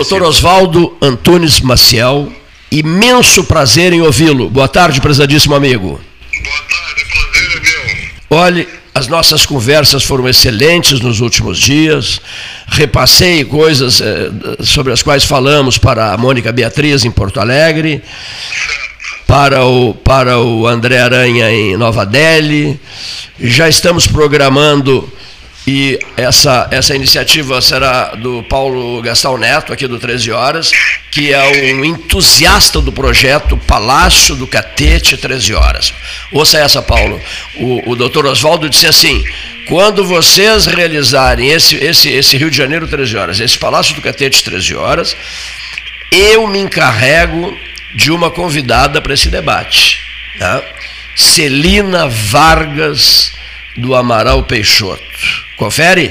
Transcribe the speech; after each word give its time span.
Doutor 0.00 0.22
Oswaldo 0.22 0.96
Antunes 1.02 1.60
Maciel, 1.60 2.32
imenso 2.72 3.44
prazer 3.44 3.92
em 3.92 4.00
ouvi-lo. 4.00 4.48
Boa 4.48 4.66
tarde, 4.66 4.98
prezadíssimo 4.98 5.54
amigo. 5.54 5.88
Boa 5.88 6.56
tarde, 6.70 7.04
prazer 7.04 7.56
é 7.58 8.28
meu. 8.30 8.38
Olhe, 8.38 8.68
as 8.94 9.08
nossas 9.08 9.44
conversas 9.44 10.02
foram 10.02 10.26
excelentes 10.26 11.00
nos 11.00 11.20
últimos 11.20 11.58
dias. 11.58 12.18
Repassei 12.68 13.44
coisas 13.44 14.00
eh, 14.00 14.30
sobre 14.64 14.90
as 14.94 15.02
quais 15.02 15.24
falamos 15.24 15.76
para 15.76 16.14
a 16.14 16.16
Mônica 16.16 16.50
Beatriz 16.50 17.04
em 17.04 17.10
Porto 17.10 17.38
Alegre, 17.38 18.02
para 19.26 19.66
o, 19.66 19.92
para 19.92 20.40
o 20.40 20.66
André 20.66 20.98
Aranha 20.98 21.50
em 21.50 21.76
Nova 21.76 22.06
Delhi. 22.06 22.80
Já 23.38 23.68
estamos 23.68 24.06
programando 24.06 25.06
e 25.72 26.00
essa, 26.16 26.66
essa 26.72 26.96
iniciativa 26.96 27.60
será 27.60 28.16
do 28.16 28.42
Paulo 28.42 29.00
Gastão 29.02 29.38
Neto, 29.38 29.72
aqui 29.72 29.86
do 29.86 30.00
13 30.00 30.32
Horas, 30.32 30.72
que 31.12 31.32
é 31.32 31.72
um 31.74 31.84
entusiasta 31.84 32.80
do 32.80 32.90
projeto 32.90 33.56
Palácio 33.56 34.34
do 34.34 34.48
Catete 34.48 35.16
13 35.16 35.54
Horas. 35.54 35.94
Ouça 36.32 36.58
essa, 36.58 36.82
Paulo. 36.82 37.20
O, 37.54 37.92
o 37.92 37.94
doutor 37.94 38.26
Oswaldo 38.26 38.68
disse 38.68 38.88
assim: 38.88 39.24
quando 39.68 40.04
vocês 40.04 40.66
realizarem 40.66 41.50
esse, 41.50 41.76
esse, 41.76 42.08
esse 42.08 42.36
Rio 42.36 42.50
de 42.50 42.56
Janeiro 42.56 42.88
13 42.88 43.16
Horas, 43.16 43.38
esse 43.38 43.56
Palácio 43.56 43.94
do 43.94 44.02
Catete 44.02 44.42
13 44.42 44.74
Horas, 44.74 45.16
eu 46.10 46.48
me 46.48 46.58
encarrego 46.58 47.56
de 47.94 48.10
uma 48.10 48.28
convidada 48.28 49.00
para 49.00 49.14
esse 49.14 49.28
debate. 49.28 50.00
Tá? 50.36 50.60
Celina 51.14 52.08
Vargas 52.08 53.30
do 53.76 53.94
Amaral 53.94 54.42
Peixoto. 54.42 55.39
Confere? 55.60 56.08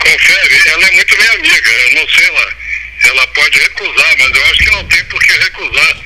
Confere, 0.00 0.68
ela 0.68 0.86
é 0.86 0.90
muito 0.90 1.16
minha 1.16 1.32
amiga, 1.32 1.70
eu 1.70 1.94
não 1.94 2.08
sei 2.10 2.30
lá. 2.30 2.48
Ela 3.04 3.26
pode 3.28 3.58
recusar, 3.58 4.16
mas 4.18 4.36
eu 4.36 4.44
acho 4.44 4.58
que 4.58 4.70
não 4.70 4.84
tem 4.84 5.04
por 5.06 5.18
que 5.22 5.32
recusar, 5.32 5.96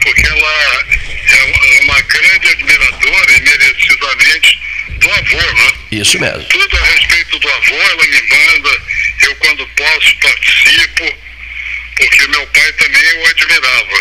porque 0.00 0.26
ela 0.28 0.86
é 1.26 1.80
uma 1.82 2.00
grande 2.02 2.48
admiradora 2.50 3.32
e 3.32 3.40
merecidamente 3.40 4.60
do 4.90 5.10
avô, 5.10 5.52
né? 5.54 5.72
Isso 5.90 6.20
mesmo. 6.20 6.44
Tudo 6.44 6.76
a 6.76 6.84
respeito 6.84 7.38
do 7.40 7.48
avô, 7.50 7.74
ela 7.74 8.06
me 8.06 8.22
manda, 8.28 8.82
eu 9.22 9.34
quando 9.34 9.66
posso 9.66 10.16
participo, 10.20 11.18
porque 11.96 12.28
meu 12.28 12.46
pai 12.46 12.72
também 12.74 13.22
o 13.22 13.26
admirava. 13.26 13.98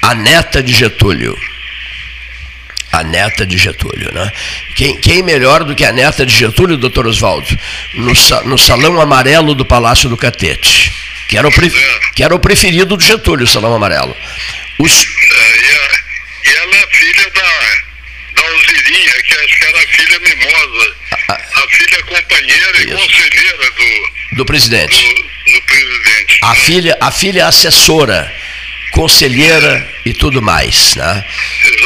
A 0.00 0.14
neta 0.14 0.62
de 0.62 0.72
Getúlio 0.72 1.38
a 2.94 3.02
neta 3.02 3.44
de 3.44 3.58
Getúlio. 3.58 4.12
Né? 4.12 4.32
Quem, 4.74 4.96
quem 5.00 5.22
melhor 5.22 5.62
do 5.64 5.74
que 5.74 5.84
a 5.84 5.92
neta 5.92 6.26
de 6.26 6.36
Getúlio, 6.36 6.76
doutor 6.76 7.06
Oswaldo? 7.06 7.46
No, 7.94 8.12
no 8.44 8.58
salão 8.58 9.00
amarelo 9.00 9.54
do 9.54 9.64
Palácio 9.64 10.08
do 10.08 10.16
Catete, 10.16 10.92
que 11.28 11.38
era 11.38 11.46
o, 11.46 11.52
que 12.14 12.22
era 12.22 12.34
o 12.34 12.38
preferido 12.38 12.96
do 12.96 13.04
Getúlio, 13.04 13.44
o 13.44 13.48
salão 13.48 13.74
amarelo. 13.74 14.16
Os... 14.78 14.92
É, 14.92 15.54
e, 16.44 16.56
ela 16.56 16.76
é 16.76 16.86
filha 16.90 17.30
da, 17.30 18.42
da 18.42 18.48
Alzirinha, 18.48 19.12
que 19.22 19.34
acho 19.34 19.58
que 19.58 19.64
era 19.64 19.78
a 19.78 19.86
filha 19.86 20.20
mimosa, 20.20 20.96
a, 21.10 21.32
a, 21.32 21.34
a 21.34 21.68
filha 21.68 22.02
companheira 22.02 22.78
isso. 22.78 22.82
e 22.82 22.86
conselheira 22.86 23.70
do, 23.70 24.36
do 24.36 24.44
presidente. 24.44 24.96
Do, 24.96 25.52
do 25.52 25.62
presidente. 25.62 26.38
A, 26.42 26.54
filha, 26.54 26.98
a 27.00 27.10
filha 27.12 27.46
assessora 27.46 28.32
conselheira 28.94 29.88
e 30.04 30.12
tudo 30.14 30.40
mais. 30.40 30.94
Né? 30.94 31.24
Exatamente. 31.62 31.83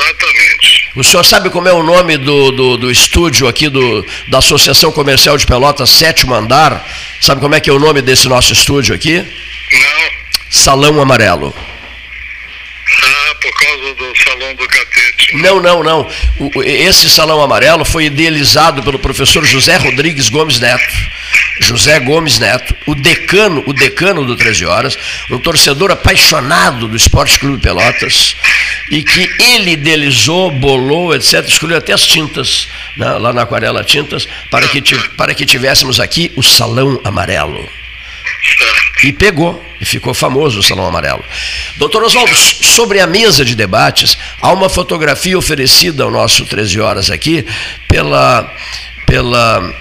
O 0.96 1.04
senhor 1.04 1.24
sabe 1.24 1.50
como 1.50 1.68
é 1.68 1.72
o 1.72 1.82
nome 1.82 2.16
do, 2.16 2.50
do, 2.50 2.76
do, 2.76 2.90
estúdio 2.90 3.46
aqui 3.46 3.68
do, 3.68 4.04
da 4.28 4.38
Associação 4.38 4.90
Comercial 4.90 5.36
de 5.36 5.46
Pelotas, 5.46 5.90
sétimo 5.90 6.34
andar? 6.34 6.84
Sabe 7.20 7.40
como 7.40 7.54
é 7.54 7.60
que 7.60 7.70
é 7.70 7.72
o 7.72 7.78
nome 7.78 8.02
desse 8.02 8.28
nosso 8.28 8.52
estúdio 8.52 8.94
aqui? 8.94 9.18
Não. 9.18 10.10
Salão 10.50 11.00
Amarelo. 11.00 11.54
Por 13.40 13.52
causa 13.52 13.94
do 13.94 14.12
Salão 14.16 14.54
do 14.54 14.66
Catete. 14.66 15.36
Não, 15.36 15.60
não, 15.60 15.82
não. 15.82 16.10
O, 16.38 16.62
esse 16.62 17.08
Salão 17.08 17.40
Amarelo 17.40 17.84
foi 17.84 18.06
idealizado 18.06 18.82
pelo 18.82 18.98
professor 18.98 19.44
José 19.44 19.76
Rodrigues 19.76 20.28
Gomes 20.28 20.58
Neto. 20.58 20.94
José 21.60 21.98
Gomes 22.00 22.38
Neto, 22.38 22.74
o 22.86 22.94
decano, 22.94 23.62
o 23.66 23.72
decano 23.72 24.24
do 24.24 24.36
13 24.36 24.64
Horas, 24.64 24.98
um 25.30 25.38
torcedor 25.38 25.90
apaixonado 25.90 26.86
do 26.86 26.96
Esporte 26.96 27.38
Clube 27.38 27.60
Pelotas, 27.60 28.36
e 28.90 29.02
que 29.02 29.28
ele 29.42 29.72
idealizou, 29.72 30.50
bolou, 30.50 31.14
etc., 31.14 31.44
escolheu 31.46 31.76
até 31.76 31.92
as 31.92 32.06
tintas, 32.06 32.68
né, 32.96 33.10
lá 33.12 33.32
na 33.32 33.42
Aquarela 33.42 33.84
Tintas, 33.84 34.26
para 34.50 34.66
que, 34.68 34.80
para 35.16 35.34
que 35.34 35.44
tivéssemos 35.44 36.00
aqui 36.00 36.32
o 36.36 36.42
Salão 36.42 37.00
Amarelo. 37.04 37.68
E 39.02 39.12
pegou, 39.12 39.64
e 39.80 39.84
ficou 39.84 40.12
famoso 40.12 40.58
o 40.58 40.62
Salão 40.62 40.86
Amarelo. 40.86 41.24
Doutor 41.76 42.02
Oswaldo, 42.02 42.34
sobre 42.34 43.00
a 43.00 43.06
mesa 43.06 43.44
de 43.44 43.54
debates, 43.54 44.18
há 44.40 44.52
uma 44.52 44.68
fotografia 44.68 45.38
oferecida 45.38 46.02
ao 46.02 46.10
nosso 46.10 46.44
13 46.44 46.80
Horas 46.80 47.10
aqui 47.10 47.46
pela, 47.86 48.52
pela 49.06 49.72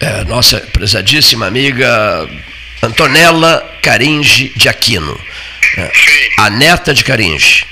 é, 0.00 0.24
nossa 0.24 0.60
prezadíssima 0.60 1.46
amiga 1.46 2.28
Antonella 2.82 3.78
Caringe 3.80 4.52
de 4.56 4.68
Aquino. 4.68 5.18
É, 5.76 5.90
a 6.38 6.50
neta 6.50 6.92
de 6.92 7.04
Caringe. 7.04 7.64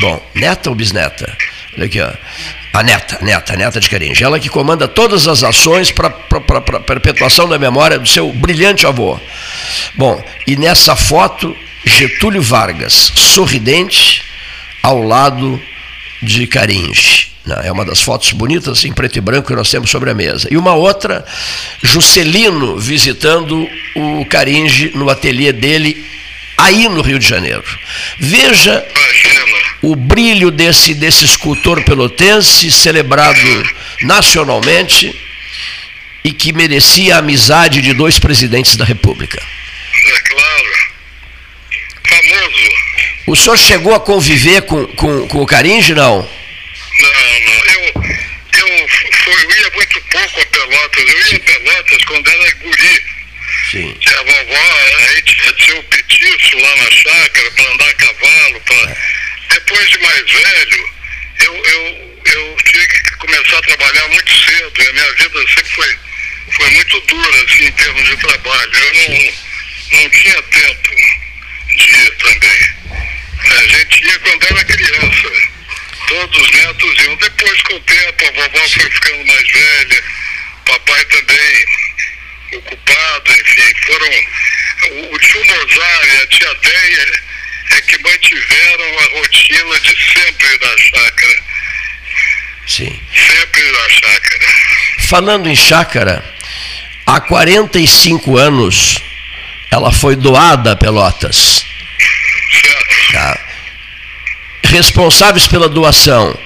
Bom, 0.00 0.30
neta 0.34 0.70
ou 0.70 0.76
bisneta? 0.76 1.36
Olha 1.76 1.86
aqui, 1.86 2.00
ó. 2.00 2.12
A 2.74 2.82
neta, 2.82 3.18
neta, 3.22 3.56
neta 3.56 3.78
de 3.78 3.88
Caringe. 3.88 4.24
Ela 4.24 4.40
que 4.40 4.48
comanda 4.48 4.88
todas 4.88 5.28
as 5.28 5.44
ações 5.44 5.92
para 5.92 6.08
a 6.08 6.80
perpetuação 6.80 7.48
da 7.48 7.56
memória 7.56 8.00
do 8.00 8.08
seu 8.08 8.32
brilhante 8.32 8.84
avô. 8.84 9.16
Bom, 9.94 10.20
e 10.44 10.56
nessa 10.56 10.96
foto, 10.96 11.56
Getúlio 11.84 12.42
Vargas, 12.42 13.12
sorridente, 13.14 14.24
ao 14.82 15.00
lado 15.00 15.62
de 16.20 16.48
Caringe. 16.48 17.32
É 17.62 17.70
uma 17.70 17.84
das 17.84 18.00
fotos 18.00 18.32
bonitas 18.32 18.84
em 18.84 18.92
preto 18.92 19.18
e 19.18 19.20
branco 19.20 19.46
que 19.46 19.54
nós 19.54 19.70
temos 19.70 19.88
sobre 19.88 20.10
a 20.10 20.14
mesa. 20.14 20.48
E 20.50 20.56
uma 20.56 20.74
outra, 20.74 21.24
Juscelino 21.80 22.76
visitando 22.76 23.68
o 23.94 24.26
Caringe 24.26 24.90
no 24.96 25.08
ateliê 25.08 25.52
dele, 25.52 26.04
aí 26.58 26.88
no 26.88 27.02
Rio 27.02 27.20
de 27.20 27.28
Janeiro. 27.28 27.62
Veja 28.18 28.84
o 29.84 29.94
brilho 29.94 30.50
desse, 30.50 30.94
desse 30.94 31.26
escultor 31.26 31.82
pelotense, 31.82 32.70
celebrado 32.70 33.38
nacionalmente 34.02 35.14
e 36.24 36.32
que 36.32 36.54
merecia 36.54 37.16
a 37.16 37.18
amizade 37.18 37.82
de 37.82 37.92
dois 37.92 38.18
presidentes 38.18 38.76
da 38.76 38.84
República. 38.84 39.42
É 40.06 40.20
claro. 40.20 40.94
Famoso. 42.08 42.70
O 43.26 43.36
senhor 43.36 43.58
chegou 43.58 43.94
a 43.94 44.00
conviver 44.00 44.62
com, 44.62 44.86
com, 44.86 45.28
com 45.28 45.42
o 45.42 45.46
Caringe, 45.46 45.94
não? 45.94 46.16
Não, 46.16 47.10
não. 47.10 47.64
Eu, 47.74 48.02
eu, 48.58 48.88
fui, 48.88 49.44
eu 49.44 49.50
ia 49.50 49.70
muito 49.74 50.00
pouco 50.00 50.40
a 50.40 50.46
Pelotas. 50.46 51.04
Eu 51.08 51.18
ia 51.18 51.36
a 51.36 51.40
Pelotas 51.40 52.04
quando 52.04 52.28
era 52.28 52.52
guri. 52.54 53.04
Sim. 53.70 53.96
Que 54.00 54.14
a 54.14 54.22
vovó, 54.22 54.78
a 54.98 55.14
gente 55.14 55.36
tinha 55.56 55.78
o 55.78 55.82
petiço 55.84 56.58
lá 56.58 56.76
na 56.76 56.90
chácara 56.90 57.50
para 57.50 57.72
andar 57.72 57.88
a 57.88 57.94
cavalo. 57.94 58.60
Pra... 58.60 58.76
É. 58.90 59.13
Depois 59.48 59.90
de 59.90 59.98
mais 59.98 60.30
velho, 60.30 60.92
eu, 61.40 61.54
eu, 61.54 62.22
eu 62.24 62.56
tive 62.64 62.86
que 62.86 63.16
começar 63.16 63.58
a 63.58 63.62
trabalhar 63.62 64.08
muito 64.08 64.32
cedo. 64.32 64.72
E 64.82 64.88
a 64.88 64.92
minha 64.92 65.12
vida 65.12 65.38
sempre 65.48 65.70
foi, 65.70 65.98
foi 66.52 66.70
muito 66.70 67.00
dura, 67.02 67.44
assim, 67.44 67.64
em 67.66 67.72
termos 67.72 68.08
de 68.08 68.16
trabalho. 68.16 68.72
Eu 68.74 68.94
não, 68.94 70.00
não 70.00 70.10
tinha 70.10 70.42
tempo 70.42 70.90
de 71.76 71.90
ir 71.90 72.16
também. 72.16 72.74
A 73.44 73.66
gente 73.66 74.04
ia 74.04 74.18
quando 74.20 74.44
era 74.44 74.64
criança 74.64 75.54
todos 76.08 76.42
os 76.42 76.50
netos 76.50 77.04
iam. 77.04 77.16
Depois, 77.16 77.62
com 77.62 77.74
o 77.74 77.80
tempo, 77.80 78.26
a 78.26 78.30
vovó 78.32 78.68
foi 78.68 78.90
ficando 78.90 79.26
mais 79.26 79.50
velha, 79.50 80.04
papai 80.64 81.04
também 81.06 81.64
ocupado, 82.56 83.32
enfim, 83.32 83.74
foram. 83.86 84.10
O, 84.84 85.14
o 85.14 85.18
tio 85.18 85.44
Mozart 85.44 86.04
e 86.04 86.22
a 86.22 86.26
tia 86.26 86.54
Deia 86.54 87.22
é 87.70 87.80
que 87.82 87.98
mantiveram 88.02 88.98
a 88.98 89.18
rotina 89.18 89.80
de 89.80 89.96
sempre 90.12 90.58
na 90.60 90.78
chácara. 90.78 91.42
Sim. 92.66 93.00
Sempre 93.14 93.72
na 93.72 93.88
chácara. 93.88 94.54
Falando 95.00 95.48
em 95.48 95.56
chácara, 95.56 96.34
há 97.06 97.20
45 97.20 98.36
anos 98.36 98.98
ela 99.70 99.92
foi 99.92 100.16
doada 100.16 100.72
a 100.72 100.76
Pelotas. 100.76 101.64
Certo. 102.60 103.12
Tá 103.12 103.54
responsáveis 104.74 105.46
pela 105.46 105.68
doação. 105.68 106.36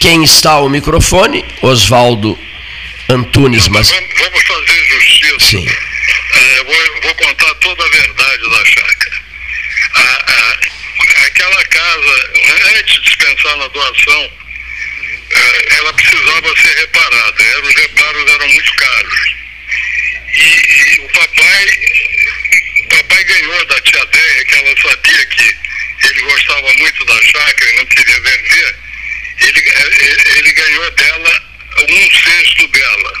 Quem 0.00 0.24
está 0.24 0.52
ao 0.52 0.68
microfone? 0.68 1.44
Oswaldo 1.62 2.38
Antunes. 3.08 3.68
Mas... 3.68 3.90
Vamos, 3.90 4.42
fazer 4.42 4.84
justiça. 4.86 5.50
Sim. 5.50 5.68
É, 5.68 6.64
vou, 6.64 7.02
vou, 7.02 7.14
contar 7.14 7.54
toda 7.56 7.84
a 7.84 7.88
verdade 7.88 8.50
da 8.50 8.64
chácara. 8.64 9.23
A, 9.94 10.00
a, 10.00 11.26
aquela 11.26 11.64
casa, 11.66 12.32
antes 12.76 13.02
de 13.02 13.16
pensar 13.16 13.56
na 13.56 13.68
doação, 13.68 14.32
é, 15.30 15.76
ela 15.76 15.92
precisava 15.94 16.60
ser 16.60 16.76
reparada. 16.78 17.60
Os 17.62 17.74
reparos 17.74 18.30
eram 18.32 18.48
muito 18.48 18.74
caros. 18.74 19.34
E, 20.32 20.96
e 20.96 21.00
o 21.00 21.08
papai 21.12 21.94
tia 23.84 24.04
Deia, 24.06 24.44
que 24.44 24.54
ela 24.54 24.74
sabia 24.82 25.26
que 25.26 25.56
ele 26.04 26.20
gostava 26.22 26.74
muito 26.74 27.04
da 27.04 27.22
chácara 27.22 27.70
e 27.70 27.76
não 27.76 27.86
queria 27.86 28.20
vender, 28.20 28.76
ele, 29.40 29.68
eh, 29.68 30.38
ele 30.38 30.52
ganhou 30.52 30.90
dela 30.92 31.42
um 31.88 32.10
sexto 32.24 32.68
dela. 32.68 33.12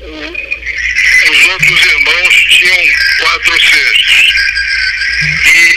O, 0.00 1.30
os 1.30 1.44
outros 1.46 1.86
irmãos 1.86 2.34
tinham 2.48 2.88
quatro 3.18 3.60
cestos. 3.60 4.34
E, 5.22 5.76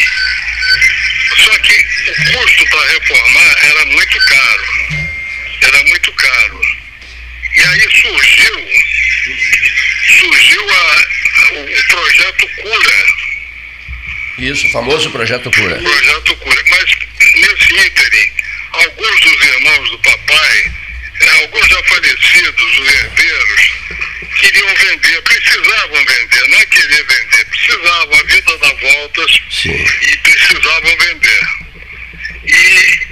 só 1.44 1.58
que 1.60 1.74
o 2.10 2.32
custo 2.32 2.66
para 2.70 2.88
reformar 2.90 3.66
era 3.66 3.86
muito 3.86 4.20
caro. 4.20 4.66
Era 5.62 5.84
muito 5.84 6.12
caro. 6.14 6.62
E 7.56 7.62
aí 7.62 8.02
surgiu, 8.02 8.68
surgiu 10.20 10.70
a, 10.70 11.06
o 11.52 11.84
projeto 11.88 12.48
Cura. 12.62 13.06
Isso, 14.40 14.68
o 14.68 14.72
famoso 14.72 15.10
projeto 15.12 15.52
Cura. 15.52 15.78
O 15.78 15.84
projeto 15.84 16.36
Cura. 16.38 16.64
Mas 16.70 16.86
nesse 17.36 17.88
ínterim, 17.88 18.32
alguns 18.72 19.22
dos 19.22 19.42
irmãos 19.46 19.90
do 19.92 20.00
papai, 20.00 20.72
eh, 21.22 21.30
alguns 21.42 21.68
já 21.68 21.84
falecidos, 21.84 22.80
os 22.80 22.94
herdeiros, 22.94 23.72
queriam 24.44 24.76
vender, 24.76 25.22
precisavam 25.22 26.06
vender, 26.06 26.48
não 26.50 26.60
é 26.60 26.66
querer 26.66 27.04
vender, 27.06 27.46
precisavam, 27.46 28.20
a 28.20 28.24
vida 28.24 28.58
dá 28.58 28.74
voltas 28.74 29.42
Sim. 29.50 29.86
e 30.02 30.18
precisavam 30.18 30.98
vender. 30.98 31.42
E 32.46 33.08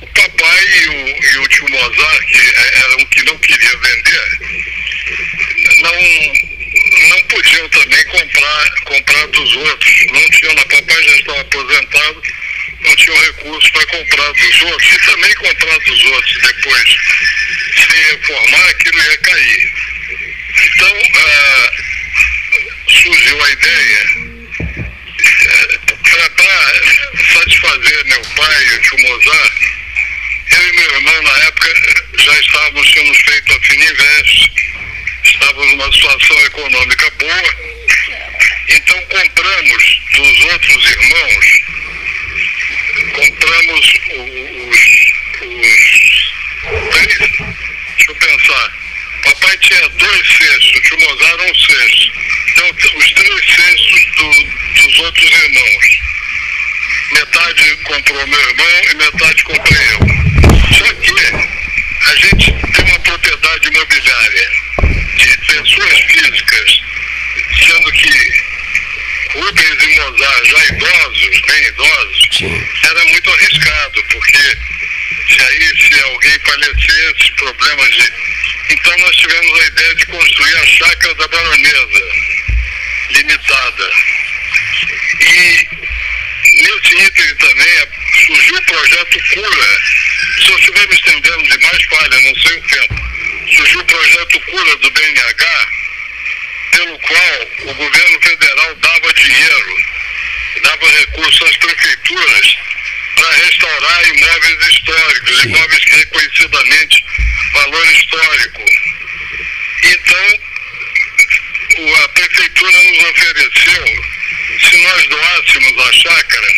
o 0.00 0.06
papai 0.06 0.64
e 0.64 0.88
o, 0.88 1.24
e 1.24 1.38
o 1.38 1.48
tio 1.48 1.70
Mozart, 1.70 2.26
que 2.26 2.54
era 2.56 2.96
um 2.96 3.04
que 3.06 3.22
não 3.24 3.38
queria 3.38 3.76
vender, 3.78 4.38
não, 5.82 7.08
não 7.08 7.20
podiam 7.22 7.68
também 7.70 8.04
comprar, 8.04 8.70
comprar 8.84 9.26
dos 9.28 9.56
outros. 9.56 10.06
Não 10.12 10.30
tinham, 10.30 10.52
o 10.52 10.68
papai 10.68 11.02
já 11.02 11.16
estava 11.16 11.40
aposentado, 11.40 12.22
não 12.80 12.96
tinham 12.96 13.20
recursos 13.24 13.70
para 13.70 13.86
comprar 13.86 14.32
dos 14.32 14.62
outros 14.62 14.92
e 14.92 14.98
também 14.98 15.34
comprar 15.34 15.78
dos 15.80 16.04
outros 16.04 16.42
depois. 16.42 16.96
Se 17.74 18.12
reformar, 18.12 18.68
aquilo 18.68 19.02
ia 19.02 19.18
cair. 19.18 19.83
Ah, 20.96 21.70
surgiu 22.86 23.44
a 23.44 23.50
ideia 23.50 24.06
para 26.06 26.72
satisfazer 27.32 28.04
meu 28.04 28.20
pai 28.36 28.64
o 28.74 28.80
tio 28.80 28.98
Mozart, 29.00 29.52
eu 30.52 30.68
e 30.68 30.72
meu 30.72 30.94
irmão, 30.94 31.22
na 31.22 31.36
época, 31.46 31.74
já 32.16 32.38
estávamos, 32.38 32.88
tínhamos 32.90 33.18
feito 33.18 33.52
a 33.52 33.60
Fininvest, 33.60 34.52
estávamos 35.24 35.72
numa 35.72 35.92
situação 35.92 36.40
econômica 36.46 37.10
boa, 37.18 37.56
então 38.68 39.02
compramos 39.06 40.00
dos 40.12 40.40
outros 40.52 40.90
irmãos, 40.90 41.46
compramos 43.14 43.94
os, 44.14 44.78
os 45.42 45.74
três, 46.92 47.18
deixa 47.18 48.10
eu 48.10 48.14
pensar, 48.14 48.83
papai 49.24 49.56
tinha 49.58 49.88
dois 49.88 50.28
cestos, 50.28 50.74
o 50.74 50.80
tio 50.82 51.00
Mozart 51.00 51.40
um 51.40 51.54
cesto, 51.54 52.12
então 52.50 52.70
os 52.96 53.12
três 53.12 53.46
cestos 53.46 54.06
do, 54.16 54.82
dos 54.82 54.98
outros 55.00 55.30
irmãos, 55.30 56.00
metade 57.12 57.76
comprou 57.84 58.26
meu 58.26 58.40
irmão 58.40 58.80
e 58.90 58.94
metade 58.96 59.42
comprei 59.44 59.86
eu. 59.92 59.98
Só 60.76 60.92
que 60.94 61.54
a 62.04 62.14
gente 62.16 62.52
tem 62.52 62.84
uma 62.84 62.98
propriedade 63.00 63.68
imobiliária 63.68 64.50
de 65.16 65.38
pessoas 65.38 66.00
físicas, 66.00 66.80
sendo 67.66 67.92
que 67.92 68.54
Rubens 69.34 69.82
e 69.82 70.00
Mozart, 70.00 70.46
já 70.46 70.64
idosos, 70.66 71.40
bem 71.48 71.66
idosos, 71.66 72.28
Sim. 72.38 72.68
era 72.84 73.04
muito 73.06 73.30
arriscado, 73.30 74.04
porque 74.12 74.58
se 75.28 75.42
aí 75.42 75.72
se 75.76 76.00
alguém 76.02 76.38
falecesse, 76.44 77.32
problemas 77.36 77.90
de. 77.90 78.23
Então 78.70 78.96
nós 78.98 79.16
tivemos 79.16 79.60
a 79.60 79.66
ideia 79.66 79.94
de 79.94 80.06
construir 80.06 80.56
a 80.56 80.66
chácara 80.66 81.14
da 81.14 81.28
baronesa, 81.28 82.00
limitada. 83.10 83.90
E 85.20 85.68
nesse 86.56 86.96
item 86.96 87.34
também 87.36 87.88
surgiu 88.26 88.56
o 88.56 88.62
projeto 88.62 89.18
Cura. 89.34 89.78
Se 90.38 90.50
eu 90.50 90.58
estiver 90.58 90.88
me 90.88 90.94
estendendo 90.94 91.42
demais, 91.42 91.84
falha, 91.84 92.20
não 92.20 92.34
sei 92.36 92.58
o 92.58 92.62
tempo. 92.62 92.94
Surgiu 93.56 93.80
o 93.80 93.84
projeto 93.84 94.40
Cura 94.40 94.76
do 94.76 94.90
BNH, 94.90 95.68
pelo 96.72 96.98
qual 97.00 97.48
o 97.66 97.74
governo 97.74 98.20
federal 98.22 98.74
dava 98.76 99.12
dinheiro, 99.14 99.76
dava 100.62 100.90
recursos 100.98 101.42
às 101.42 101.56
prefeituras 101.58 102.56
para 103.16 103.30
restaurar 103.30 104.08
imóveis 104.08 104.68
históricos, 104.68 105.40
Sim. 105.40 105.48
imóveis 105.48 105.84
que 105.84 105.96
reconhecidamente 105.96 107.04
valor 107.54 107.86
histórico. 107.92 108.64
Então, 109.84 110.38
a 112.04 112.08
prefeitura 112.08 112.82
nos 112.82 113.04
ofereceu, 113.10 113.84
se 114.60 114.76
nós 114.82 115.06
doássemos 115.08 115.86
a 115.86 115.92
chácara, 115.92 116.48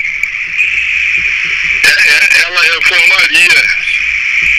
é- 1.85 2.11
é- 2.11 2.43
ela 2.43 2.63
reformaria. 2.63 3.87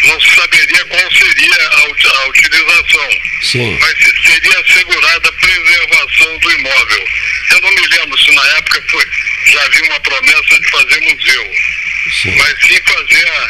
Não 0.06 0.20
se 0.22 0.36
saberia 0.36 0.86
qual 0.86 1.12
seria 1.12 1.68
a, 1.70 1.84
ut- 1.90 2.08
a 2.08 2.26
utilização 2.28 3.10
Sim. 3.44 3.78
mas 3.80 3.92
se- 3.98 4.24
seria 4.32 4.60
assegurada 4.60 5.30
a 5.30 5.34
preservação 5.34 6.38
do 6.40 6.52
imóvel. 6.52 7.08
Eu 7.52 7.62
não 7.62 7.72
me 7.72 7.88
lembro 7.88 8.18
se 8.18 8.32
na 8.32 8.46
época 8.58 8.84
foi, 8.90 9.06
já 9.52 9.62
havia 9.64 9.84
uma 9.86 10.00
promessa 10.00 10.60
de 10.60 10.70
fazer 10.72 11.00
museu, 11.02 11.52
Sim. 12.22 12.36
mas 12.38 12.62
sim 12.68 12.82
fazer 12.86 13.28
a. 13.28 13.50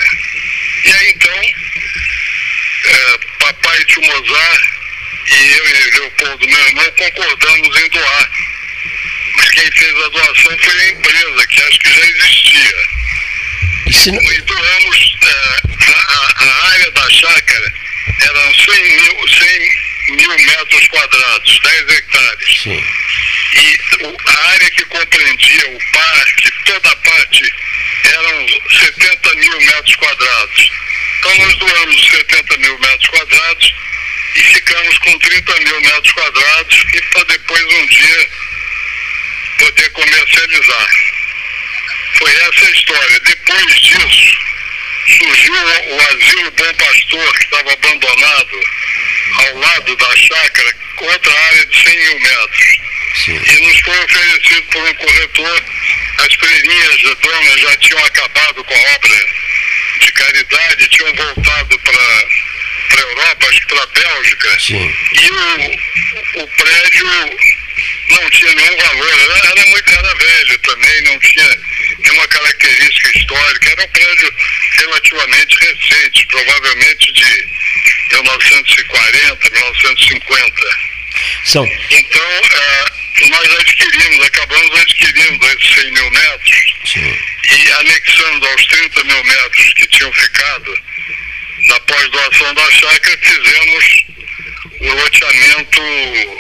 E 0.86 0.92
aí 0.94 1.10
então, 1.16 1.42
tio 3.86 4.02
Mozart 4.02 4.64
e 5.30 5.52
eu 5.58 5.68
e 5.70 5.92
Leopoldo, 6.00 6.48
meu 6.48 6.60
irmão, 6.68 6.92
concordamos 6.98 7.76
em 7.82 7.90
doar. 7.90 8.32
Mas 9.36 9.50
quem 9.52 9.72
fez 9.72 9.96
a 10.04 10.10
doação 10.10 10.58
foi 10.60 10.80
a 10.82 10.90
empresa, 10.90 11.48
que 11.48 11.62
acho 11.64 11.80
que 11.80 11.94
já 11.94 12.06
existia. 12.08 12.78
E 13.88 14.12
não- 14.12 14.32
E 14.34 14.42
doamos 14.42 15.18
eh, 15.22 15.62
a, 15.92 16.44
a- 16.44 16.68
área 16.72 16.92
da 16.92 17.10
chácara 17.10 17.74
eram 18.22 18.54
100 18.56 18.84
mil, 19.02 19.28
100 19.28 20.16
mil 20.18 20.30
metros 20.40 20.88
quadrados, 20.88 21.60
10 21.64 21.90
hectares. 21.90 22.62
Sim. 22.64 22.84
E 23.54 24.04
o- 24.06 24.18
a 24.30 24.48
área 24.50 24.72
que 24.72 24.86
compreendia 24.86 25.70
o 25.70 25.80
parque, 25.92 26.52
toda 26.66 26.90
a 26.92 26.96
parte, 26.96 27.54
eram 28.06 28.48
70 28.80 29.36
mil 29.36 29.62
metros 29.62 29.96
quadrados. 29.96 30.72
Então 31.28 31.46
nós 31.46 31.56
doamos 31.58 31.96
os 31.96 32.10
70 32.10 32.58
mil 32.58 32.80
metros 32.80 33.10
quadrados 33.10 33.74
e 34.36 34.44
ficamos 34.44 34.98
com 35.00 35.20
30 35.20 35.60
mil 35.60 35.82
metros 35.82 36.12
quadrados 36.14 36.86
e 36.94 37.02
para 37.02 37.24
depois 37.26 37.64
um 37.64 37.88
dia 37.88 38.30
poder 39.60 39.90
comercializar. 39.90 40.88
Foi 42.18 42.32
essa 42.32 42.66
a 42.66 42.72
história. 42.72 43.20
Depois 43.20 43.82
disso, 43.82 44.38
surgiu 45.18 45.54
o, 45.54 46.02
Asilo 46.02 46.52
Bom 46.52 46.74
Pastor, 46.76 47.34
que 47.34 47.44
estava 47.44 47.74
abandonado 47.74 48.62
ao 49.34 49.58
lado 49.58 49.96
da 49.98 50.16
chácara, 50.16 50.76
outra 50.98 51.34
área 51.34 51.66
de 51.66 51.84
100 51.84 51.98
mil 51.98 52.20
metros. 52.22 52.78
Sim. 53.26 53.42
E 53.46 53.68
nos 53.68 53.80
foi 53.82 54.00
oferecido 54.06 54.64
por 54.72 54.82
um 54.82 54.94
corretor, 54.94 55.64
as 56.20 56.34
freirinhas 56.36 57.04
da 57.04 57.14
dona 57.16 57.58
já 57.58 57.76
tinham 57.78 58.06
acabado 58.06 58.64
com 58.64 58.74
a 58.74 58.96
obra 58.96 59.47
de 60.00 60.12
caridade, 60.12 60.88
tinham 60.90 61.14
voltado 61.14 61.80
para 61.80 63.02
a 63.02 63.08
Europa, 63.08 63.48
acho 63.48 63.60
que 63.62 63.68
para 63.68 63.84
a 63.84 63.88
Bélgica. 63.88 64.60
Sim. 64.60 64.96
E 65.14 65.32
o, 65.32 66.44
o 66.44 66.48
prédio 66.48 67.06
não 68.10 68.30
tinha 68.30 68.54
nenhum 68.54 68.78
valor, 68.78 69.20
era, 69.20 69.48
era 69.48 69.66
muito 69.68 69.92
era 69.92 70.16
velho 70.16 70.60
também, 70.60 71.02
não 71.02 71.20
tinha 71.20 71.60
nenhuma 72.00 72.28
característica 72.28 73.18
histórica, 73.18 73.70
era 73.72 73.84
um 73.84 73.88
prédio 73.90 74.34
relativamente 74.80 75.58
recente, 75.60 76.28
provavelmente 76.28 77.14
de 77.14 77.48
1940, 78.12 79.50
1950. 79.50 80.78
São. 81.46 81.66
Então, 81.90 82.42
eh, 82.52 82.86
nós 83.28 83.60
adquirimos, 83.60 84.26
acabamos 84.26 84.82
adquirindo 84.82 85.46
esses 85.48 85.74
100 85.74 85.92
mil 85.92 86.12
metros 86.12 86.67
E 86.96 87.72
anexando 87.80 88.48
aos 88.48 88.66
30 88.66 89.04
mil 89.04 89.24
metros 89.24 89.74
que 89.74 89.88
tinham 89.88 90.14
ficado 90.14 90.80
na 91.68 91.80
pós-doação 91.82 92.54
da 92.54 92.72
chácara, 92.72 93.20
fizemos 93.22 94.06
o 94.80 94.94
loteamento 94.94 95.82
eh, 95.82 96.38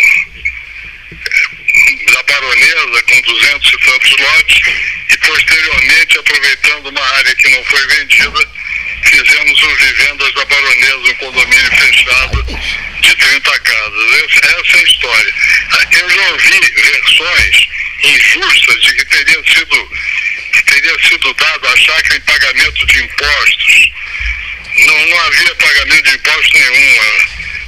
da 2.11 2.23
baronesa 2.23 3.03
com 3.03 3.21
200 3.21 3.73
e 3.73 3.77
tantos 3.77 4.11
lotes 4.11 4.61
e 5.09 5.17
posteriormente, 5.17 6.17
aproveitando 6.17 6.87
uma 6.87 7.01
área 7.01 7.35
que 7.35 7.49
não 7.49 7.63
foi 7.65 7.87
vendida, 7.87 8.49
fizemos 9.03 9.61
os 9.63 9.77
vivendas 9.79 10.33
da 10.33 10.45
baronesa, 10.45 10.97
um 10.97 11.15
condomínio 11.15 11.71
fechado 11.75 12.43
de 13.01 13.15
30 13.15 13.59
casas. 13.59 14.11
Essa, 14.13 14.77
é 14.77 14.79
a 14.79 14.83
história. 14.83 15.33
Eu 15.91 16.09
já 16.09 16.31
ouvi 16.31 16.59
versões 16.75 17.67
injustas 18.03 18.81
de 18.83 18.93
que 18.95 19.05
teria 19.05 19.43
sido, 19.53 19.91
que 20.87 20.99
teria 20.99 21.09
sido 21.09 21.33
dado 21.33 21.67
a 21.67 21.77
chácara 21.77 22.15
em 22.15 22.21
pagamento 22.21 22.85
de 22.85 23.03
impostos. 23.03 23.91
Não, 24.85 25.07
não 25.07 25.19
havia 25.21 25.55
pagamento 25.55 26.03
de 26.03 26.15
imposto 26.15 26.57
nenhum. 26.57 27.03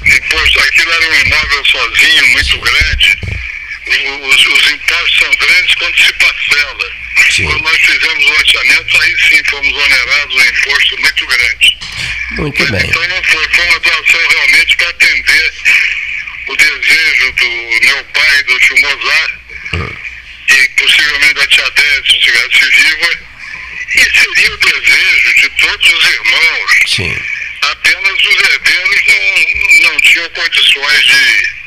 Imposto, 0.05 0.59
aquilo 0.61 0.91
era 0.91 1.09
um 1.09 1.19
imóvel 1.21 1.65
sozinho, 1.65 2.27
muito 2.29 2.59
grande. 2.59 3.19
Os, 3.87 4.47
os 4.47 4.71
impostos 4.71 5.19
são 5.19 5.31
grandes 5.35 5.75
quando 5.75 5.97
se 5.97 6.13
parcela. 6.13 6.91
Sim. 7.31 7.43
Quando 7.45 7.63
nós 7.63 7.77
fizemos 7.77 8.25
o 8.25 8.33
orçamento, 8.33 9.01
aí 9.01 9.15
sim 9.29 9.43
fomos 9.49 9.73
onerados 9.73 10.35
um 10.35 10.45
imposto 10.45 11.01
muito 11.01 11.27
grande. 11.27 11.77
Muito 12.31 12.61
Mas, 12.61 12.71
bem. 12.71 12.89
Então 12.89 13.07
não 13.07 13.23
foi, 13.23 13.49
foi 13.49 13.65
uma 13.65 13.79
doação 13.79 14.29
realmente 14.29 14.77
para 14.77 14.89
atender 14.89 15.53
o 16.47 16.55
desejo 16.55 17.31
do 17.33 17.85
meu 17.85 18.03
pai, 18.05 18.43
do 18.43 18.59
tio 18.59 18.81
Mozart. 18.81 19.38
E 20.49 20.69
possivelmente 20.69 21.33
da 21.33 21.47
tia 21.47 21.69
Déia, 21.71 22.03
se 22.03 22.17
estivesse 22.17 22.65
viva, 22.65 23.19
e 23.95 24.19
seria 24.19 24.53
o 24.53 24.57
desejo 24.57 25.33
de 25.35 25.49
todos 25.49 25.93
os 25.93 26.09
irmãos. 26.09 26.71
Sim. 26.87 27.17
Apenas 27.61 28.25
os 28.25 28.43
herdeiros 28.43 29.01
não, 29.07 29.91
não 29.91 30.01
tinham 30.01 30.29
condições 30.29 31.05
de 31.05 31.59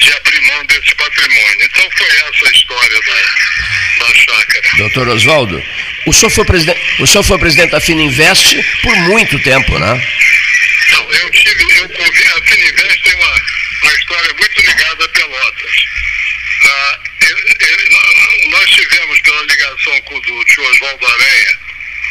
de 0.00 0.12
abrir 0.12 0.40
mão 0.42 0.66
desse 0.66 0.94
patrimônio. 0.94 1.58
Então 1.62 1.90
foi 1.96 2.08
essa 2.08 2.48
a 2.48 2.52
história 2.52 3.00
da, 3.00 4.06
da 4.06 4.14
chácara. 4.14 4.76
Doutor 4.76 5.08
Oswaldo, 5.08 5.64
o 6.06 6.12
senhor 6.12 6.30
foi 6.30 6.44
presidente, 6.44 6.80
o 6.98 7.06
senhor 7.06 7.22
foi 7.24 7.38
presidente 7.38 7.70
da 7.70 7.80
Fininvest 7.80 8.56
por 8.82 8.96
muito 8.96 9.38
tempo, 9.42 9.78
né? 9.78 10.08
Não, 10.90 11.12
eu 11.12 11.30
tive, 11.30 11.62
eu 11.78 11.84
a 11.86 12.46
Fininvest 12.46 13.02
tem 13.02 13.14
uma, 13.14 13.34
uma 13.82 13.92
história 13.92 14.34
muito 14.34 14.60
ligada 14.60 15.04
a 15.04 15.08
Pelotas. 15.08 15.84
Nós 18.50 18.70
tivemos 18.70 19.20
pela 19.20 19.42
ligação 19.42 20.00
com 20.02 20.16
o 20.16 20.44
tio 20.44 20.64
Oswaldo 20.64 21.06
Aranha, 21.06 21.58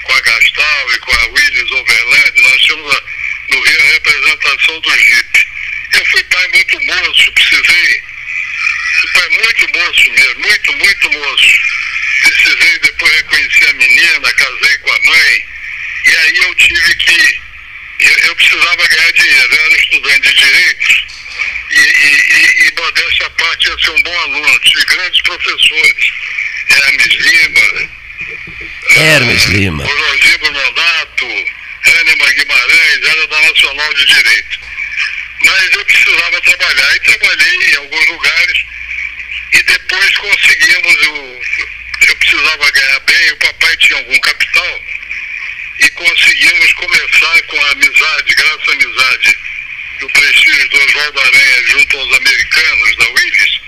com 0.03 0.13
a 0.13 0.21
Gastal 0.21 0.93
e 0.93 0.99
com 0.99 1.11
a 1.11 1.25
Willis 1.27 1.71
Overland, 1.71 2.41
nós 2.41 2.61
tínhamos 2.61 3.01
no 3.49 3.61
Rio 3.61 3.81
a 3.81 3.93
representação 3.93 4.79
do 4.79 4.97
JIP. 4.97 5.47
Eu 5.93 6.05
fui 6.05 6.23
pai 6.23 6.47
muito 6.47 6.81
moço, 6.81 7.31
precisei. 7.33 8.03
Fui 8.99 9.09
pai 9.13 9.29
muito 9.29 9.77
moço 9.77 10.11
mesmo, 10.11 10.39
muito, 10.39 10.73
muito 10.73 11.11
moço. 11.11 11.53
Precisei, 12.23 12.79
depois 12.79 13.13
reconhecer 13.13 13.69
a 13.69 13.73
menina, 13.73 14.33
casei 14.33 14.77
com 14.79 14.91
a 14.91 14.99
mãe. 15.03 15.45
E 16.05 16.15
aí 16.17 16.37
eu 16.37 16.55
tive 16.55 16.95
que. 16.95 17.41
Eu, 17.99 18.17
eu 18.27 18.35
precisava 18.35 18.87
ganhar 18.87 19.11
dinheiro. 19.13 19.55
Eu 19.55 19.65
era 19.65 19.75
estudante 19.77 20.21
de 20.21 20.33
direito. 20.33 21.12
E, 21.73 21.79
e, 21.79 22.65
e, 22.65 22.67
e 22.67 22.73
modéstia 22.77 23.25
à 23.25 23.29
parte 23.31 23.67
ia 23.67 23.79
ser 23.79 23.91
um 23.91 24.03
bom 24.03 24.19
aluno. 24.19 24.59
Tive 24.59 24.85
grandes 24.85 25.21
professores. 25.21 26.13
Hermes 26.69 27.13
Lima. 27.13 27.89
Hermes 28.95 29.45
Lima. 29.45 29.83
Orosibo 29.83 30.51
Nonato, 30.51 31.25
Hânima 31.85 32.31
Guimarães, 32.33 33.03
era 33.03 33.27
da 33.27 33.41
Nacional 33.41 33.93
de 33.93 34.05
Direito 34.05 34.63
mas 35.43 35.73
eu 35.73 35.85
precisava 35.85 36.41
trabalhar 36.41 36.95
e 36.95 36.99
trabalhei 37.01 37.55
em 37.55 37.75
alguns 37.75 38.07
lugares 38.07 38.65
e 39.51 39.63
depois 39.63 40.17
conseguimos, 40.17 40.95
eu, 41.05 41.41
eu 42.07 42.15
precisava 42.15 42.71
ganhar 42.71 42.99
bem, 43.01 43.31
o 43.31 43.37
papai 43.37 43.77
tinha 43.77 43.99
algum 43.99 44.19
capital 44.19 44.83
e 45.79 45.89
conseguimos 45.91 46.73
começar 46.73 47.41
com 47.43 47.61
a 47.61 47.71
amizade, 47.71 48.35
graças 48.35 48.69
à 48.69 48.71
amizade 48.71 49.37
do 50.03 50.09
prestígio 50.09 50.69
do 50.69 50.83
Oswaldo 50.83 51.19
Aranha 51.21 51.63
junto 51.67 51.97
aos 51.97 52.13
americanos 52.17 52.95
da 52.97 53.05
Willis, 53.05 53.61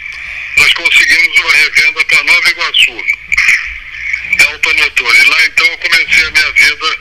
nós 0.58 0.74
conseguimos 0.74 1.40
uma 1.40 1.52
revenda 1.54 2.06
para 2.06 2.24
Nova 2.24 2.50
Iguaçu, 2.50 3.06
da 4.38 4.46
automotor. 4.48 5.16
E 5.16 5.30
lá 5.30 5.46
então 5.46 5.68
eu 5.68 5.78
comecei 5.78 6.28
a 6.28 6.32
minha 6.32 6.52
vida 6.52 7.00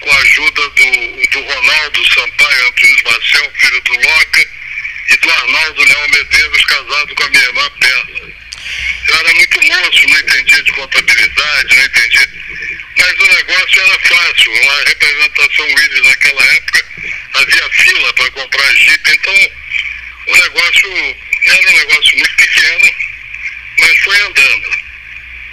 com 0.00 0.10
a 0.10 0.16
ajuda 0.18 0.68
do, 0.68 1.28
do 1.30 1.40
Ronaldo 1.40 2.14
Sampaio 2.14 2.68
Antunes 2.68 3.02
Marcel, 3.02 3.52
filho 3.56 3.80
do 3.80 3.92
Loca, 3.94 4.48
e 5.10 5.16
do 5.16 5.30
Arnaldo 5.30 5.84
Léo 5.84 6.10
Medeiros, 6.10 6.64
casado 6.64 7.14
com 7.14 7.24
a 7.24 7.30
minha 7.30 7.42
irmã 7.42 7.70
Perla. 7.80 8.30
Eu 9.08 9.16
era 9.16 9.34
muito 9.34 9.62
moço, 9.62 10.08
não 10.08 10.20
entendia 10.20 10.62
de 10.62 10.72
contabilidade, 10.72 11.76
não 11.76 11.84
entendia. 11.84 12.30
Mas 12.96 13.18
o 13.18 13.34
negócio 13.34 13.80
era 13.80 13.98
fácil. 14.00 14.52
Uma 14.52 14.84
representação 14.84 15.66
Willis 15.66 16.02
naquela 16.02 16.44
época 16.44 16.89
havia 17.34 17.70
fila 17.70 18.12
para 18.14 18.30
comprar 18.32 18.74
Jeep, 18.74 19.10
então 19.10 19.50
o 20.26 20.36
negócio 20.36 21.16
era 21.46 21.70
um 21.70 21.76
negócio 21.76 22.18
muito 22.18 22.36
pequeno, 22.36 22.94
mas 23.80 23.98
foi 23.98 24.20
andando. 24.20 24.80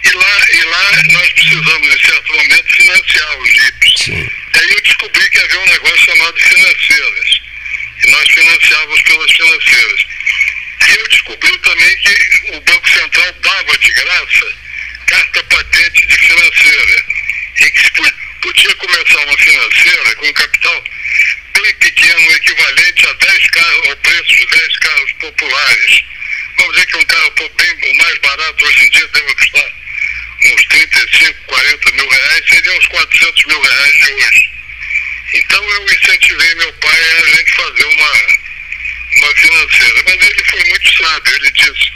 E 0.03 0.11
lá, 0.11 0.47
e 0.51 0.63
lá 0.63 1.03
nós 1.11 1.33
precisamos, 1.33 1.95
em 1.95 2.05
certo 2.05 2.33
momento, 2.33 2.75
financiar 2.75 3.37
os 3.39 3.49
jipes. 3.49 4.03
Sim. 4.03 4.31
E 4.55 4.59
aí 4.59 4.71
eu 4.71 4.81
descobri 4.81 5.29
que 5.29 5.39
havia 5.39 5.59
um 5.59 5.65
negócio 5.65 6.05
chamado 6.05 6.39
financeiras. 6.39 7.41
E 8.05 8.11
nós 8.11 8.27
financiávamos 8.31 9.01
pelas 9.01 9.31
financeiras. 9.31 10.05
E 10.87 10.91
eu 10.91 11.07
descobri 11.09 11.57
também 11.59 11.97
que 11.97 12.51
o 12.53 12.61
Banco 12.61 12.89
Central 12.89 13.33
dava 13.41 13.77
de 13.77 13.91
graça 13.91 14.55
carta 15.07 15.43
patente 15.43 16.05
de 16.05 16.17
financeira. 16.17 17.05
E 17.59 17.71
que 17.71 17.91
podia 18.41 18.75
começar 18.75 19.25
uma 19.25 19.37
financeira 19.37 20.15
com 20.15 20.33
capital 20.33 20.83
bem 22.07 22.15
pequeno, 22.15 22.31
equivalente 22.31 23.07
a 23.07 23.13
10 23.13 23.47
carros, 23.47 23.87
ao 23.89 23.97
preço 23.97 24.27
de 24.27 24.45
10 24.45 24.79
carros 24.79 25.11
populares. 25.13 26.03
Vamos 26.57 26.73
dizer 26.73 26.85
que 26.87 26.97
um 26.97 27.05
carro 27.05 27.33
bem, 27.57 27.91
o 27.91 27.97
mais 27.97 28.17
barato 28.19 28.65
hoje 28.65 28.85
em 28.85 28.89
dia 28.91 29.07
deve 29.07 29.33
custar 29.35 29.71
uns 30.45 30.65
35, 30.65 31.43
40 31.47 31.91
mil 31.93 32.09
reais, 32.09 32.43
seriam 32.47 32.77
uns 32.77 32.87
400 32.87 33.45
mil 33.45 33.61
reais 33.61 33.93
de 33.93 34.13
hoje. 34.13 34.49
Então 35.33 35.63
eu 35.69 35.83
incentivei 35.83 36.55
meu 36.55 36.73
pai 36.73 37.01
a 37.21 37.35
gente 37.35 37.55
fazer 37.55 37.85
uma, 37.85 38.13
uma 39.17 39.35
financeira. 39.35 40.03
Mas 40.05 40.15
ele 40.15 40.45
foi 40.45 40.63
muito 40.65 41.03
sábio, 41.03 41.35
ele 41.35 41.51
disse, 41.51 41.91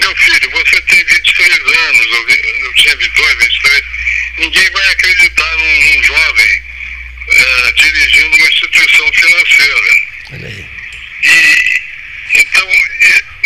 meu 0.00 0.16
filho, 0.16 0.50
você 0.50 0.80
tem 0.82 1.04
23 1.04 1.60
anos, 1.60 2.06
eu, 2.06 2.28
eu 2.28 2.74
tinha 2.74 2.96
22, 2.96 3.34
23, 3.38 3.82
ninguém 4.38 4.70
vai 4.70 4.88
acreditar 4.90 5.56
num, 5.56 5.92
num 5.92 6.02
jovem 6.02 6.63
uh, 7.28 7.72
dirigindo 7.74 8.36
uma 8.36 8.48
instituição 8.48 9.12
financeira. 9.12 9.80
Olha 10.32 10.48
aí. 10.48 10.66
E, 11.24 12.40
então, 12.40 12.68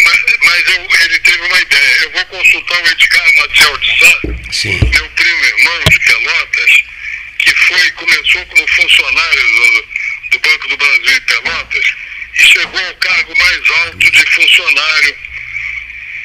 mas, 0.05 0.25
mas 0.43 0.69
eu, 0.69 0.89
ele 1.05 1.19
teve 1.21 1.41
uma 1.41 1.61
ideia. 1.61 2.03
Eu 2.03 2.11
vou 2.13 2.27
consultar 2.27 2.83
o 2.83 2.87
Edgar 2.89 3.35
Maciel 3.37 3.79
de 3.79 3.99
Sá, 3.99 4.21
Sim. 4.53 4.91
meu 4.91 5.11
primo 5.11 5.45
irmão 5.45 5.85
de 5.91 6.01
Pelotas, 6.01 6.83
que 7.39 7.55
foi, 7.55 7.91
começou 7.93 8.47
como 8.47 8.69
funcionário 8.69 9.43
do, 9.43 9.89
do 10.31 10.39
Banco 10.41 10.69
do 10.69 10.77
Brasil 10.77 11.17
em 11.17 11.21
Pelotas 11.21 11.85
e 12.35 12.43
chegou 12.43 12.87
ao 12.87 12.95
cargo 12.97 13.39
mais 13.39 13.71
alto 13.71 14.11
de 14.11 14.27
funcionário. 14.31 15.17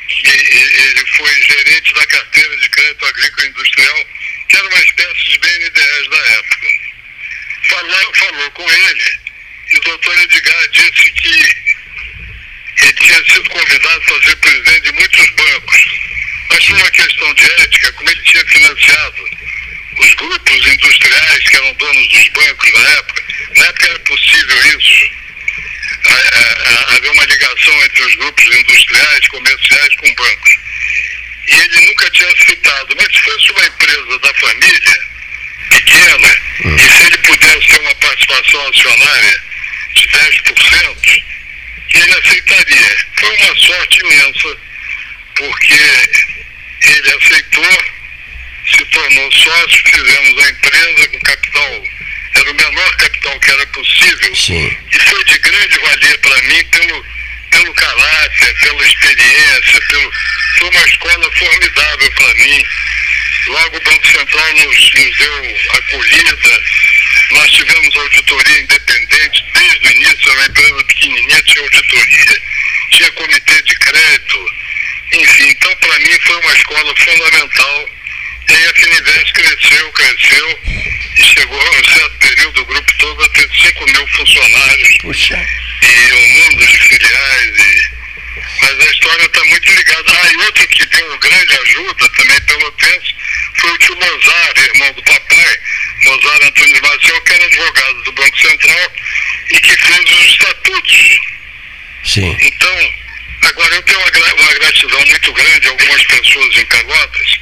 E, 0.10 0.29
ele 0.29 1.05
foi 1.17 1.33
gerente 1.43 1.93
da 1.93 2.05
carteira 2.05 2.57
de 2.57 2.69
crédito 2.69 3.05
agrícola 3.05 3.45
e 3.45 3.50
industrial, 3.50 4.07
que 4.50 4.55
era 4.55 4.67
uma 4.67 4.79
espécie 4.79 5.29
de 5.29 5.38
BNDES 5.39 6.10
da 6.10 6.17
época. 6.17 6.82
Falou, 7.73 8.13
falou 8.13 8.51
com 8.51 8.69
ele 8.71 9.19
e 9.71 9.77
o 9.77 9.81
doutor 9.81 10.21
Edgar 10.21 10.67
disse 10.69 11.11
que 11.11 11.73
ele 12.77 12.93
tinha 12.93 13.25
sido 13.25 13.49
convidado 13.49 14.01
para 14.01 14.21
ser 14.21 14.35
presidente 14.35 14.81
de 14.81 14.91
muitos 14.91 15.29
bancos. 15.31 15.85
Mas 16.49 16.65
por 16.65 16.77
uma 16.77 16.91
questão 16.91 17.33
de 17.33 17.45
ética, 17.45 17.91
como 17.93 18.09
ele 18.11 18.21
tinha 18.21 18.45
financiado 18.45 19.29
os 19.97 20.13
grupos 20.13 20.67
industriais 20.67 21.49
que 21.49 21.55
eram 21.55 21.73
donos 21.73 22.09
dos 22.09 22.29
bancos 22.29 22.71
na 22.73 22.89
época, 22.89 23.23
na 23.57 23.65
época 23.65 23.87
era 23.87 23.99
possível 23.99 24.79
isso. 24.79 25.11
Havia 26.89 27.11
uma 27.11 27.25
ligação 27.25 27.85
entre 27.85 28.03
os 28.03 28.15
grupos 28.17 28.45
industriais, 28.55 29.27
comerciais 29.29 29.95
com 29.95 30.13
bancos. 30.13 30.57
E 31.47 31.53
ele 31.55 31.87
nunca 31.87 32.09
tinha 32.11 32.45
citado, 32.45 32.95
mas 32.97 33.07
se 33.07 33.21
fosse 33.21 33.51
uma 33.51 33.65
empresa 33.65 34.19
da 34.19 34.33
família, 34.35 35.12
pequena, 35.73 36.35
hum. 36.65 36.75
e 36.75 36.79
se 36.79 37.03
ele 37.05 37.17
pudesse 37.17 37.67
ter 37.67 37.79
uma 37.79 37.95
participação 37.95 38.67
acionária 38.67 39.41
de 39.95 40.07
10%, 40.07 41.23
ele 41.93 42.13
aceitaria. 42.13 42.97
Foi 43.15 43.35
uma 43.37 43.55
sorte 43.55 43.99
imensa, 44.01 44.57
porque 45.35 45.73
ele 46.81 47.13
aceitou, 47.21 47.85
se 48.65 48.85
tornou 48.85 49.31
sócio, 49.31 49.83
fizemos 49.85 50.43
a 50.43 50.49
empresa 50.49 51.07
com 51.09 51.19
capital, 51.19 51.83
era 52.35 52.51
o 52.51 52.55
menor 52.55 52.95
capital 52.97 53.39
que 53.39 53.51
era 53.51 53.67
possível. 53.67 54.35
Sim. 54.35 54.77
E 54.91 54.99
foi 54.99 55.23
de 55.25 55.37
grande 55.39 55.79
valia 55.79 56.17
para 56.19 56.41
mim 56.43 56.63
pelo, 56.65 57.05
pelo 57.51 57.73
caráter, 57.73 58.59
pela 58.59 58.85
experiência, 58.85 59.81
pelo, 59.89 60.11
foi 60.57 60.69
uma 60.69 60.85
escola 60.85 61.31
formidável 61.31 62.11
para 62.11 62.33
mim. 62.35 62.65
Logo 63.47 63.77
o 63.77 63.81
Banco 63.81 64.07
Central 64.07 64.53
nos, 64.53 64.93
nos 64.93 65.17
deu 65.17 65.57
acolhida, 65.73 66.63
nós 67.31 67.51
tivemos 67.51 67.95
auditoria 67.95 68.59
independente 68.59 69.45
desde 69.53 69.88
o 69.88 69.91
início, 69.91 70.29
era 70.29 70.39
uma 70.39 70.45
empresa 70.47 70.83
pequenininha, 70.85 71.41
tinha 71.43 71.63
auditoria, 71.63 72.41
tinha 72.91 73.12
comitê 73.12 73.62
de 73.63 73.75
crédito, 73.75 74.51
enfim, 75.13 75.50
então 75.50 75.75
para 75.75 76.00
mim 76.00 76.19
foi 76.21 76.35
uma 76.38 76.53
escola 76.53 76.95
fundamental. 76.97 77.89
E 78.50 78.53
a 78.53 78.73
Fininvest 78.75 79.31
cresceu, 79.33 79.91
cresceu, 79.93 80.59
e 81.17 81.23
chegou 81.23 81.59
a 81.59 81.71
um 81.71 81.83
certo 81.85 82.17
período, 82.19 82.62
o 82.62 82.65
grupo 82.65 82.93
todo 82.97 83.23
a 83.23 83.29
ter 83.29 83.50
5 83.50 83.85
mil 83.85 84.07
funcionários. 84.07 84.97
Puxa. 84.97 85.47
E 85.81 86.13
um 86.13 86.29
mundo 86.29 86.67
de 86.67 86.77
filiais. 86.79 87.57
E... 87.57 87.92
Mas 88.63 88.79
a 88.79 88.91
história 88.91 89.25
está 89.25 89.43
muito 89.43 89.74
ligada. 89.74 90.03
Ah, 90.08 90.32
e 90.32 90.38
outro 90.38 90.67
que 90.70 90.86
deu 90.86 91.17
grande 91.20 91.53
ajuda 91.53 92.10
também 92.10 92.41
pelo 92.41 92.72
tempo 92.72 93.05
foi 93.60 93.72
o 93.72 93.77
tio 93.77 93.96
Mozart, 93.96 94.58
irmão 94.58 94.93
do 94.93 95.03
papai, 95.03 95.60
Mozart 96.03 96.43
Antônio 96.43 96.82
Maciel, 96.82 97.22
que 97.22 97.34
era 97.34 97.46
advogado 97.46 98.03
do 98.03 98.12
Banco 98.13 98.38
Central 98.39 98.91
e 99.51 99.60
que 99.60 99.75
fez 99.75 100.12
os 100.12 100.25
estatutos. 100.25 101.20
Sim. 102.05 102.38
Então, 102.41 102.93
agora 103.43 103.75
eu 103.75 103.82
tenho 103.82 104.00
uma, 104.00 104.34
uma 104.34 104.53
gratidão 104.53 105.05
muito 105.08 105.34
grande 105.34 105.67
a 105.67 105.72
algumas 105.72 106.03
pessoas 106.05 106.58
em 106.58 106.65
Pelotas 106.65 107.39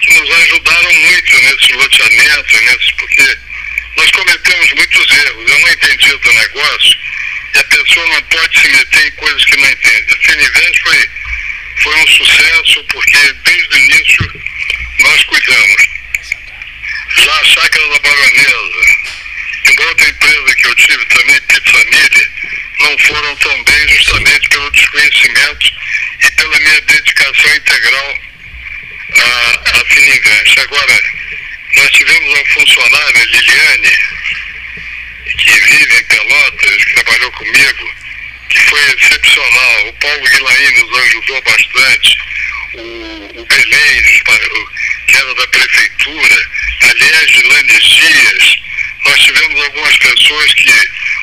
que 0.00 0.12
nos 0.14 0.30
ajudaram 0.30 0.92
muito 0.92 1.40
nesse 1.40 1.72
loteamento, 1.74 2.60
nesse, 2.60 2.94
porque 2.94 3.38
nós 3.96 4.10
cometemos 4.10 4.72
muitos 4.72 5.10
erros. 5.10 5.50
Eu 5.50 5.58
não 5.58 5.68
entendi 5.68 6.16
do 6.16 6.32
negócio 6.32 7.03
e 7.54 7.58
a 7.58 7.64
pessoa 7.64 8.06
não 8.06 8.22
pode 8.22 8.60
se 8.60 8.68
meter 8.68 9.06
em 9.06 9.10
coisas 9.12 9.44
que 9.44 9.56
não 9.56 9.70
entende. 9.70 10.12
A 10.12 10.16
Fininvest 10.16 10.80
foi, 10.82 11.10
foi 11.82 11.96
um 11.96 12.06
sucesso 12.08 12.84
porque 12.84 13.32
desde 13.44 13.74
o 13.74 13.78
início 13.78 14.42
nós 15.00 15.24
cuidamos. 15.24 15.82
Já 17.16 17.32
a 17.32 17.44
Chácara 17.44 17.88
da 17.90 17.98
Baronesa, 18.00 19.14
e 19.66 19.80
outra 19.80 20.08
empresa 20.08 20.54
que 20.56 20.66
eu 20.66 20.74
tive 20.74 21.04
também, 21.06 21.40
Pizzamilha, 21.42 22.30
não 22.80 22.98
foram 22.98 23.36
tão 23.36 23.64
bem 23.64 23.88
justamente 23.88 24.48
pelo 24.48 24.70
desconhecimento 24.72 25.72
e 26.20 26.30
pela 26.32 26.58
minha 26.58 26.80
dedicação 26.82 27.56
integral 27.56 28.18
à, 29.16 29.70
à 29.70 29.84
Fininvest. 29.86 30.60
Agora, 30.60 31.02
nós 31.76 31.90
tivemos 31.92 32.34
uma 32.34 32.44
funcionária, 32.46 33.24
Liliane, 33.24 33.98
que 35.38 35.50
vive 35.50 35.98
em 35.98 36.04
Pelotas, 36.04 36.84
que 36.84 36.94
trabalhou 36.94 37.32
comigo, 37.32 37.94
que 38.50 38.58
foi 38.60 38.80
excepcional. 38.80 39.88
O 39.88 39.92
Paulo 39.94 40.22
Guilain 40.22 40.72
nos 40.72 40.98
ajudou 40.98 41.42
bastante. 41.42 42.18
O, 42.74 43.40
o 43.40 43.46
Belém, 43.46 44.02
que 45.06 45.16
era 45.16 45.34
da 45.34 45.46
prefeitura, 45.46 46.48
aliás, 46.82 47.30
Gilane 47.30 47.80
Dias. 47.80 48.56
Nós 49.04 49.20
tivemos 49.20 49.64
algumas 49.64 49.96
pessoas 49.98 50.54
que, 50.54 50.70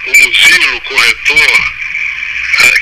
o 0.05 0.17
Muzilo, 0.17 0.77
o 0.77 0.81
corretor, 0.81 1.73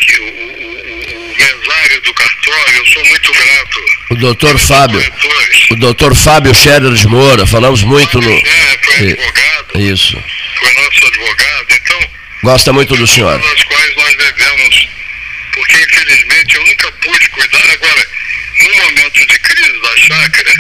que 0.02 0.20
o, 0.20 0.26
o, 0.26 1.32
o 1.32 1.36
mesário 1.38 2.02
do 2.02 2.14
cartório, 2.14 2.76
eu 2.76 2.86
sou 2.88 3.06
muito 3.06 3.32
grato. 3.32 3.86
O 4.12 4.16
doutor 4.16 4.60
Fábio. 4.60 5.00
Corretores. 5.00 5.72
O 5.72 5.76
doutor 5.76 6.16
Fábio 6.16 6.54
Scherer 6.54 6.94
de 6.94 7.08
Moura, 7.08 7.48
falamos 7.48 7.84
muito 7.84 8.20
no. 8.20 8.32
É, 8.32 8.80
foi 8.84 9.12
advogado, 9.12 9.80
Isso. 9.80 10.24
Foi 10.60 10.74
nosso 10.74 11.08
advogado, 11.08 11.68
então 11.72 12.12
Gosta 12.44 12.72
muito 12.74 12.96
do 12.96 13.06
senhor. 13.08 13.38
das 13.40 13.64
quais 13.64 13.96
nós 13.96 14.16
devemos, 14.16 14.88
porque 15.54 15.76
infelizmente 15.78 16.56
eu 16.56 16.66
nunca 16.66 16.92
pude 16.94 17.30
cuidar. 17.30 17.72
Agora, 17.72 18.08
no 18.62 18.76
momento 18.76 19.26
de 19.28 19.40
crise 19.40 19.82
da 19.82 19.98
chácara, 19.98 20.54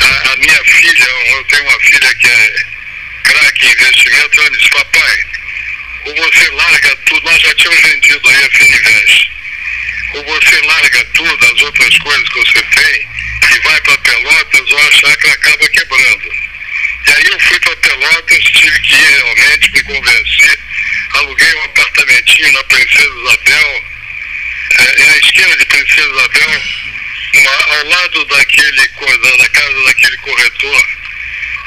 a, 0.00 0.32
a 0.32 0.36
minha 0.36 0.64
filha, 0.64 1.04
eu 1.30 1.44
tenho 1.44 1.62
uma 1.64 1.80
filha 1.80 2.14
que 2.14 2.26
é 2.28 2.54
craque 3.24 3.66
em 3.66 3.72
investimento, 3.72 4.40
ela 4.40 4.50
disse, 4.50 4.70
papai, 4.70 5.24
ou 6.04 6.14
você 6.16 6.50
larga 6.50 6.96
tudo, 7.06 7.24
nós 7.24 7.40
já 7.42 7.54
tínhamos 7.54 7.82
vendido 7.82 8.28
aí 8.28 8.44
a 8.44 8.50
Fininvest, 8.50 9.30
ou 10.14 10.24
você 10.24 10.60
larga 10.60 11.04
tudo, 11.14 11.44
as 11.44 11.62
outras 11.62 11.98
coisas 11.98 12.28
que 12.28 12.38
você 12.38 12.62
tem, 12.62 13.08
e 13.50 13.60
vai 13.60 13.80
para 13.80 13.98
Pelotas, 13.98 14.72
ou 14.72 14.78
a 14.78 14.92
chácara 14.92 15.34
acaba 15.34 15.68
quebrando. 15.70 16.30
E 17.06 17.10
aí 17.12 17.26
eu 17.26 17.40
fui 17.40 17.60
para 17.60 17.76
Pelotas, 17.76 18.44
tive 18.44 18.80
que 18.80 18.94
ir 18.94 19.10
realmente, 19.10 19.70
me 19.72 19.82
convenci, 19.82 20.58
aluguei 21.14 21.54
um 21.54 21.64
apartamentinho 21.64 22.52
na 22.52 22.64
Princesa 22.64 23.14
Isabel, 23.22 23.84
é, 24.78 25.04
na 25.04 25.16
esquina 25.18 25.56
de 25.56 25.66
Princesa 25.66 26.08
Isabel, 26.08 26.62
uma- 27.34 27.76
ao 27.76 27.84
lado 27.86 28.24
daquele, 28.26 28.88
da, 28.88 29.48
casa 29.50 29.84
daquele 29.84 30.16
corretor, 30.18 30.86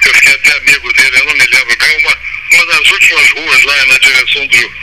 eu 0.06 0.14
fiquei 0.16 0.34
até 0.34 0.58
amigo 0.58 0.94
dele, 0.94 1.18
eu 1.20 1.26
não 1.26 1.34
me 1.34 1.46
lembro 1.46 1.78
bem, 1.78 1.98
uma, 1.98 2.18
uma 2.54 2.66
das 2.68 2.92
últimas 2.92 3.30
ruas 3.32 3.64
lá 3.64 3.86
na 3.86 3.98
direção 4.00 4.48
do, 4.48 4.74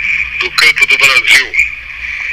do 0.40 0.50
Campo 0.52 0.86
do 0.86 0.98
Brasil. 0.98 1.52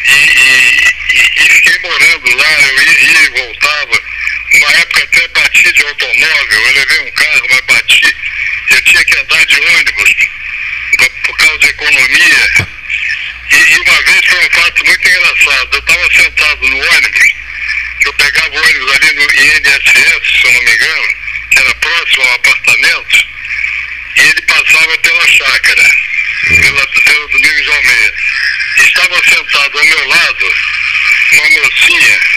E, 0.05 0.11
e- 0.11 1.45
e- 1.45 1.49
fiquei 1.49 1.79
morando 1.79 2.35
lá, 2.35 2.51
eu 2.61 2.83
ia 2.83 3.21
e 3.23 3.29
voltava. 3.29 4.10
Uma 4.61 4.71
época 4.73 5.03
até 5.03 5.27
bati 5.29 5.73
de 5.73 5.81
automóvel, 5.81 6.61
eu 6.61 6.73
levei 6.73 6.99
um 6.99 7.11
carro, 7.13 7.47
mas 7.49 7.61
bati. 7.61 8.15
Eu 8.69 8.81
tinha 8.83 9.03
que 9.05 9.17
andar 9.17 9.43
de 9.47 9.59
ônibus 9.59 10.15
por, 11.23 11.37
causa 11.37 11.57
de 11.57 11.67
economia. 11.67 12.49
E, 13.49 13.55
e 13.55 13.79
uma 13.79 14.01
vez 14.03 14.21
foi 14.23 14.45
um 14.45 14.49
fato 14.51 14.85
muito 14.85 15.09
engraçado. 15.09 15.69
Eu 15.73 15.79
estava 15.79 16.13
sentado 16.13 16.69
no 16.69 16.77
ônibus, 16.77 17.27
eu 18.05 18.13
pegava 18.13 18.49
o 18.49 18.63
ônibus 18.63 18.95
ali 18.95 19.13
no 19.13 19.23
INSS, 19.23 20.41
se 20.41 20.45
eu 20.45 20.51
não 20.51 20.61
me 20.61 20.75
engano, 20.75 21.07
que 21.49 21.59
era 21.59 21.75
próximo 21.75 22.23
ao 22.23 22.35
apartamento, 22.35 23.27
e 24.15 24.19
ele 24.21 24.41
passava 24.43 24.97
pela 24.99 25.27
chácara, 25.27 25.89
pela, 26.45 26.87
pela 26.87 27.27
Domingos 27.29 27.67
Almeida. 27.67 28.13
Estava 28.77 29.23
sentado 29.23 29.79
ao 29.79 29.85
meu 29.85 30.07
lado 30.07 30.53
uma 31.31 31.49
mocinha 31.49 32.30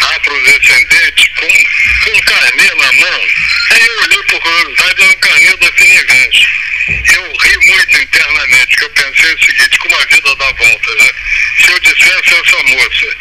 afrodescendente 0.00 1.30
com, 1.30 1.46
com 2.04 2.16
um 2.16 2.20
carnê 2.22 2.74
na 2.74 2.92
mão. 2.92 3.22
Aí 3.70 3.86
eu 3.86 4.02
olhei 4.02 4.22
por 4.24 4.40
curiosidade, 4.40 5.02
era 5.02 5.10
um 5.10 5.16
carnê 5.16 5.56
da 5.56 5.72
Finivente. 5.72 6.48
Eu 6.88 7.32
ri 7.36 7.66
muito 7.66 7.98
internamente, 7.98 8.66
porque 8.68 8.84
eu 8.84 8.90
pensei 8.90 9.34
o 9.34 9.44
seguinte, 9.44 9.78
como 9.78 9.94
a 9.96 10.04
vida 10.06 10.36
dá 10.36 10.52
voltas, 10.52 10.96
né? 10.96 11.10
Se 11.60 11.72
eu 11.72 11.80
dissesse 11.80 12.34
a 12.34 12.38
essa 12.38 12.62
moça 12.62 13.16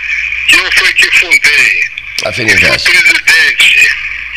que 0.48 0.56
eu 0.56 0.72
fui 0.72 0.94
que 0.94 1.12
fundei, 1.20 1.84
A 2.24 2.30
o 2.30 2.34
presidente 2.34 3.90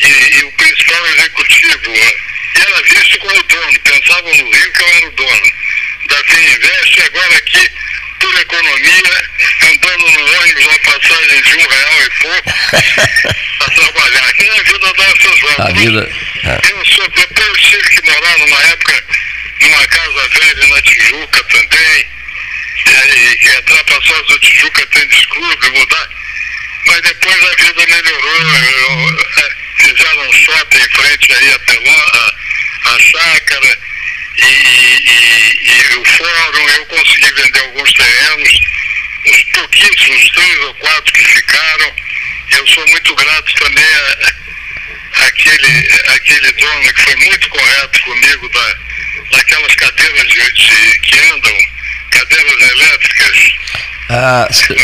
e, 0.03 0.38
e 0.38 0.44
o 0.44 0.53
principal 0.53 1.07
executivo 1.07 1.90
né, 1.90 2.12
e 2.57 2.61
era 2.61 2.83
visto 2.83 3.18
como 3.20 3.42
dono, 3.44 3.81
pensavam 3.81 4.37
no 4.37 4.50
Rio 4.50 4.72
que 4.72 4.83
eu 4.83 4.88
era 4.88 5.07
o 5.07 5.11
dono 5.12 5.53
da 6.09 6.16
Fininvest 6.24 6.98
e 6.98 7.03
agora 7.03 7.37
aqui, 7.37 7.70
por 8.21 8.35
economia, 8.41 9.29
andando 9.63 10.11
no 10.11 10.41
ônibus 10.41 10.65
uma 10.67 10.79
passagem 10.81 11.43
de 11.43 11.55
um 11.57 11.69
real 11.69 12.03
e 12.03 12.11
pouco 12.21 12.53
para 13.59 13.75
trabalhar. 13.75 14.25
Aqui 14.29 14.49
a 14.51 14.63
vida 14.63 14.93
dá 14.97 15.05
essas 15.05 15.41
voltas. 15.41 15.67
A 15.67 15.73
vida. 15.73 16.13
é. 16.45 16.73
Eu 16.73 16.85
sou, 16.87 17.09
depois 17.09 17.49
eu 17.49 17.57
tive 17.59 17.89
que 17.91 18.11
morar 18.11 18.39
numa 18.39 18.63
época 18.65 19.05
numa 19.61 19.87
casa 19.89 20.29
velha 20.29 20.67
na 20.69 20.83
Tijuca 20.83 21.45
também. 21.45 22.11
E, 22.87 23.33
e 23.33 23.37
que 23.39 23.49
entrar 23.49 23.85
para 23.85 24.01
sócio 24.03 24.25
do 24.25 24.39
Tijuca 24.39 24.87
Tênis 24.87 25.27
Clube, 25.27 25.71
mudar. 25.79 26.09
Mas 26.87 27.01
depois 27.03 27.43
a 27.45 27.57
vida 27.63 27.87
melhorou. 27.87 28.43
eu- 28.43 29.19
é, 29.37 29.51
fizeram 29.85 30.29
um 30.29 30.33
shopping 30.33 30.79
em 30.79 30.89
frente 30.91 31.33
aí 31.35 31.53
a 31.53 31.59
Peló, 31.61 31.91
a, 31.93 32.35
a 32.95 32.99
chácara 32.99 33.79
e, 34.37 34.43
e- 34.43 35.93
e 35.93 35.97
o 35.99 36.05
fórum. 36.05 36.69
Eu 36.69 36.87
consegui 36.87 37.33
vender 37.33 37.61
alguns 37.61 37.93
terrenos, 37.93 38.61
os 39.27 39.43
pouquíssimos, 39.53 40.31
três 40.31 40.59
ou 40.61 40.75
quatro 40.75 41.12
que 41.12 41.25
ficaram. 41.25 41.93
Eu 42.51 42.66
sou 42.66 42.87
muito 42.88 43.14
grato 43.14 43.55
também 43.55 43.85
a, 43.85 45.27
aquele, 45.27 45.88
aquele 46.14 46.53
dono 46.53 46.93
que 46.95 47.03
foi 47.03 47.16
muito 47.16 47.49
correto 47.49 48.01
comigo 48.03 48.49
da, 48.49 48.75
daquelas 49.37 49.75
cadeiras 49.77 50.29
de, 50.29 50.53
de- 50.53 50.99
que 51.01 51.19
andam, 51.33 51.57
cadeiras 52.11 52.71
elétricas. 52.71 53.53
Ah, 54.09 54.49
s- 54.51 54.66
que 54.66 54.75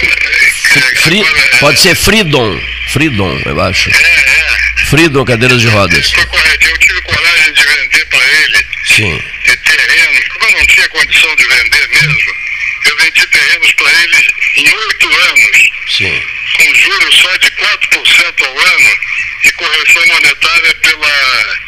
Fri- 1.01 1.21
agora 1.21 1.39
é- 1.41 1.57
pode 1.59 1.81
ser 1.81 1.95
Freedom. 1.97 2.61
Freedom, 2.89 3.43
eu 3.45 3.61
acho. 3.61 3.91
É, 3.91 4.03
é. 4.03 4.85
Freedom, 4.87 5.25
cadeiras 5.25 5.61
de 5.61 5.67
rodas. 5.69 6.13
Foi 6.13 6.25
correto. 6.27 6.67
Eu 6.69 6.79
tive 6.79 7.03
coragem 7.03 7.53
de 7.53 7.63
vender 7.65 8.07
para 8.07 8.25
ele 8.25 8.67
Sim. 8.87 9.23
terrenos, 9.65 10.29
como 10.29 10.47
eu 10.47 10.59
não 10.59 10.67
tinha 10.67 10.89
condição 10.89 11.37
de 11.37 11.47
vender 11.47 11.89
mesmo, 11.89 12.37
eu 12.85 12.97
vendi 12.99 13.27
terrenos 13.27 13.73
para 13.73 13.93
ele 14.03 14.35
em 14.57 14.75
oito 14.75 15.09
anos, 15.09 15.71
Sim. 15.89 16.23
com 16.57 16.75
juros 16.75 17.15
só 17.17 17.37
de 17.37 17.51
4% 17.51 18.47
ao 18.47 18.59
ano 18.59 18.99
e 19.45 19.53
correção 19.53 20.07
monetária 20.07 20.75
pela, 20.77 21.59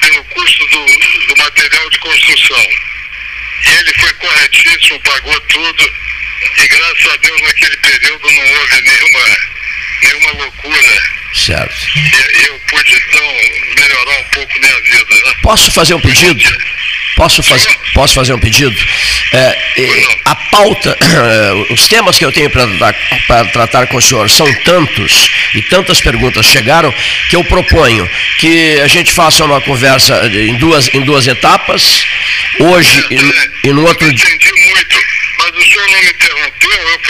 pelo 0.00 0.24
custo 0.24 0.66
do, 0.66 0.86
do 1.26 1.36
material 1.38 1.90
de 1.90 1.98
construção. 1.98 2.68
E 3.64 3.68
ele 3.68 3.94
foi 3.98 4.12
corretíssimo, 4.14 5.00
pagou 5.00 5.40
tudo, 5.40 5.92
e 6.58 6.68
graças 6.68 7.06
a 7.06 7.16
Deus 7.16 7.40
naquele 7.40 7.76
período 7.78 8.30
não 8.30 8.52
houve 8.52 8.80
nenhuma, 8.82 9.38
nenhuma 10.02 10.32
loucura. 10.32 11.13
Certo. 11.34 11.74
E 11.96 12.46
eu 12.46 12.60
pude 12.68 12.94
então 12.94 13.26
melhorar 13.76 14.20
um 14.20 14.24
pouco 14.24 14.60
minha 14.60 14.80
vida. 14.82 15.14
Né? 15.26 15.34
Posso 15.42 15.70
fazer 15.72 15.94
um 15.94 16.00
pedido? 16.00 16.44
Posso, 17.16 17.42
faz, 17.42 17.66
posso 17.92 18.14
fazer 18.14 18.34
um 18.34 18.38
pedido? 18.38 18.76
É, 19.32 19.56
a 20.24 20.34
pauta, 20.34 20.96
os 21.70 21.88
temas 21.88 22.18
que 22.18 22.24
eu 22.24 22.32
tenho 22.32 22.50
para 22.50 23.44
tratar 23.52 23.86
com 23.88 23.96
o 23.96 24.02
senhor 24.02 24.30
são 24.30 24.46
tantos 24.62 25.28
e 25.54 25.62
tantas 25.62 26.00
perguntas 26.00 26.46
chegaram 26.46 26.92
que 27.28 27.36
eu 27.36 27.44
proponho 27.44 28.08
que 28.38 28.80
a 28.80 28.86
gente 28.86 29.12
faça 29.12 29.44
uma 29.44 29.60
conversa 29.60 30.26
em 30.26 30.56
duas, 30.56 30.88
em 30.94 31.02
duas 31.02 31.26
etapas, 31.26 32.04
hoje 32.60 33.04
e, 33.10 33.68
e 33.68 33.72
no 33.72 33.86
outro 33.86 34.12
dia. 34.12 34.24
Entendi 34.24 34.50
muito, 34.66 34.96
mas 35.38 35.50
o 35.50 35.68
senhor 35.68 35.90
não 35.90 36.02
me 36.02 36.10
interrompeu, 36.10 36.53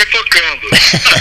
tocando. 0.07 0.71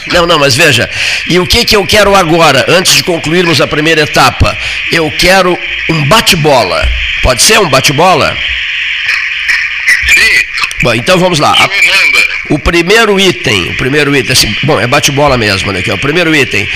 não, 0.13 0.25
não, 0.25 0.39
mas 0.39 0.55
veja, 0.55 0.89
e 1.27 1.39
o 1.39 1.45
que, 1.45 1.65
que 1.65 1.75
eu 1.75 1.85
quero 1.85 2.15
agora, 2.15 2.65
antes 2.67 2.95
de 2.95 3.03
concluirmos 3.03 3.61
a 3.61 3.67
primeira 3.67 4.01
etapa? 4.01 4.57
Eu 4.91 5.11
quero 5.17 5.57
um 5.89 6.07
bate-bola. 6.07 6.87
Pode 7.21 7.41
ser 7.41 7.59
um 7.59 7.69
bate-bola? 7.69 8.35
Sim. 10.13 10.45
Bom, 10.83 10.93
então 10.93 11.17
vamos 11.17 11.39
lá. 11.39 11.51
A, 11.51 11.69
o 12.49 12.59
primeiro 12.59 13.19
item, 13.19 13.69
o 13.69 13.77
primeiro 13.77 14.15
item, 14.15 14.31
assim, 14.31 14.55
bom, 14.63 14.79
é 14.79 14.85
bate-bola 14.85 15.37
mesmo, 15.37 15.71
né? 15.71 15.81
Que 15.81 15.91
é 15.91 15.93
o 15.93 15.97
primeiro 15.97 16.35
item. 16.35 16.67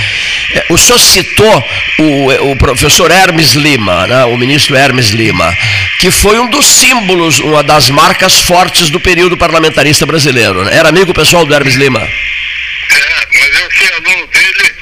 É, 0.53 0.65
o 0.69 0.77
senhor 0.77 0.99
citou 0.99 1.69
o, 1.99 2.51
o 2.51 2.55
professor 2.55 3.11
Hermes 3.11 3.53
Lima, 3.53 4.07
né, 4.07 4.23
o 4.25 4.37
ministro 4.37 4.75
Hermes 4.75 5.09
Lima, 5.09 5.55
que 5.99 6.09
foi 6.09 6.39
um 6.39 6.49
dos 6.49 6.65
símbolos, 6.65 7.39
uma 7.39 7.63
das 7.63 7.89
marcas 7.89 8.39
fortes 8.39 8.89
do 8.89 8.99
período 8.99 9.35
parlamentarista 9.35 10.05
brasileiro. 10.05 10.63
Né? 10.63 10.75
Era 10.75 10.89
amigo 10.89 11.13
pessoal 11.13 11.45
do 11.45 11.53
Hermes 11.53 11.75
Lima? 11.75 11.99
É, 11.99 13.27
mas 13.33 13.61
eu 13.61 13.71
fui 13.71 13.91
aluno 13.91 14.27
dele, 14.27 14.75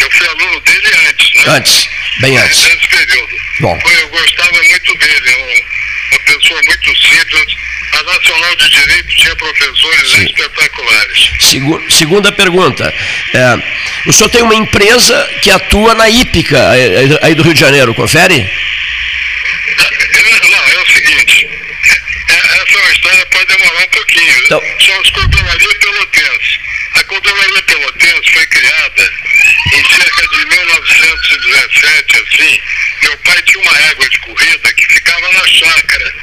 eu 0.00 0.10
fui 0.10 0.26
aluno 0.26 0.60
dele 0.60 0.96
antes, 1.08 1.34
né? 1.34 1.42
Antes, 1.46 1.88
bem 2.20 2.36
antes. 2.36 2.62
Nesse 2.64 2.88
período. 2.88 3.34
Bom. 3.60 3.80
Eu 4.00 4.08
gostava 4.08 4.62
muito 4.64 4.94
dele, 4.96 5.64
uma 6.10 6.20
pessoa 6.20 6.60
muito 6.66 6.96
simples 6.96 7.56
a 7.92 7.93
Nacional 8.04 8.56
de 8.56 8.68
Direito 8.70 9.16
tinha 9.16 9.36
professores 9.36 10.10
Sim. 10.10 10.24
espetaculares. 10.26 11.30
Segu 11.40 11.84
segunda 11.90 12.32
pergunta. 12.32 12.92
É, 13.34 13.62
o 14.06 14.12
senhor 14.12 14.28
tem 14.30 14.42
uma 14.42 14.54
empresa 14.54 15.30
que 15.42 15.50
atua 15.50 15.94
na 15.94 16.08
Ípica, 16.08 16.70
aí 17.22 17.34
do 17.34 17.42
Rio 17.42 17.54
de 17.54 17.60
Janeiro, 17.60 17.94
confere? 17.94 18.48
Não, 20.50 20.68
é 20.68 20.82
o 20.82 20.92
seguinte. 20.92 21.48
É, 22.28 22.36
essa 22.36 22.78
é 22.78 22.82
uma 22.82 22.92
história 22.92 23.26
pode 23.26 23.46
demorar 23.46 23.82
um 23.82 23.88
pouquinho. 23.88 24.38
Então, 24.44 24.62
São 24.80 25.00
as 25.00 25.10
Cordelaria 25.10 25.74
Pelotense. 25.80 26.60
A 26.94 27.04
Cordelaria 27.04 27.62
Pelotense 27.62 28.32
foi 28.32 28.46
criada 28.46 29.12
em 29.72 29.96
cerca 29.96 30.28
de 30.28 30.46
1917, 30.46 32.16
assim. 32.16 32.60
Meu 33.02 33.16
pai 33.18 33.42
tinha 33.42 33.62
uma 33.62 33.78
égua 33.90 34.08
de 34.08 34.18
corrida 34.20 34.72
que 34.74 34.94
ficava 34.94 35.32
na 35.32 35.46
chácara 35.48 36.14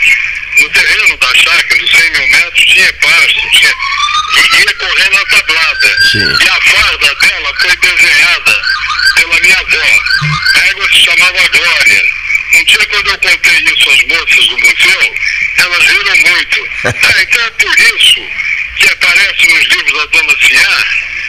no 0.61 0.69
terreno 0.69 1.17
da 1.17 1.33
chácara, 1.33 1.79
dos 1.79 1.91
100 1.91 2.11
mil 2.11 2.27
metros, 2.27 2.65
tinha 2.65 2.93
pasto, 2.93 3.49
tinha, 3.51 3.75
e 4.35 4.55
ia 4.59 4.73
correr 4.75 5.09
na 5.09 5.25
tablada. 5.25 5.97
Sim. 6.11 6.37
E 6.39 6.49
a 6.49 6.61
farda 6.61 7.15
dela 7.15 7.53
foi 7.59 7.75
desenhada 7.77 8.61
pela 9.15 9.39
minha 9.41 9.57
avó. 9.57 9.99
A 10.55 10.67
égua 10.67 10.87
se 10.91 11.03
chamava 11.03 11.47
Glória. 11.49 12.03
Um 12.53 12.63
dia, 12.65 12.85
quando 12.87 13.07
eu 13.09 13.17
contei 13.17 13.57
isso 13.59 13.89
às 13.89 14.03
moças 14.07 14.47
do 14.47 14.57
museu, 14.59 15.15
elas 15.57 15.85
viram 15.85 16.17
muito. 16.17 16.71
Ah, 17.03 17.21
então 17.21 17.45
é 17.45 17.49
por 17.51 17.79
isso 17.79 18.21
que 18.77 18.89
aparece 18.89 19.47
nos 19.47 19.67
livros 19.67 19.93
da 19.93 20.05
Dona 20.05 20.35
Ciá, 20.41 20.85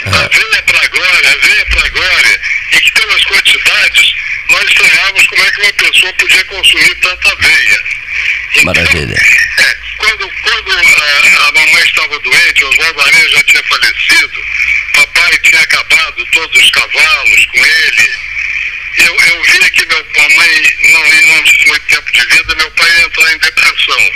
a 0.07 0.29
venha 0.29 0.63
para 0.63 0.81
a 0.81 0.89
glória, 0.89 1.31
a 1.31 1.47
venha 1.47 1.67
para 1.67 1.87
a 1.87 1.89
glória, 1.91 2.41
e 2.73 2.81
que 2.81 2.93
pelas 2.93 3.25
quantidades 3.25 4.15
nós 4.49 4.65
estranhávamos 4.65 5.27
como 5.27 5.45
é 5.45 5.51
que 5.51 5.61
uma 5.61 5.73
pessoa 5.75 6.13
podia 6.15 6.45
consumir 6.45 6.95
tanta 6.97 7.37
aveia. 8.61 8.85
Maravilha. 8.85 9.17
É, 9.59 9.77
quando 9.99 10.29
quando 10.43 10.73
a, 10.73 11.49
a, 11.49 11.53
mamãe 11.53 11.83
estava 11.85 12.19
doente, 12.19 12.65
Oswaldo 12.65 13.01
Aranha 13.01 13.29
já 13.29 13.43
tinha 13.45 13.63
falecido, 13.65 14.45
papai 14.95 15.39
tinha 15.39 15.61
acabado 15.61 16.27
todos 16.33 16.63
os 16.63 16.71
cavalos 16.71 17.47
com 17.47 17.65
ele. 17.65 18.33
Eu, 18.99 19.15
eu 19.15 19.43
via 19.45 19.71
que 19.71 19.87
meu, 19.87 20.07
mamãe 20.17 20.77
não, 20.93 21.43
tinha 21.45 21.67
muito 21.67 21.87
tempo 21.87 22.13
de 22.13 22.21
vida, 22.27 22.55
meu 22.57 22.71
pai 22.73 22.91
ia 22.91 23.05
entrar 23.05 23.33
em 23.33 23.39
depressão. 23.39 24.11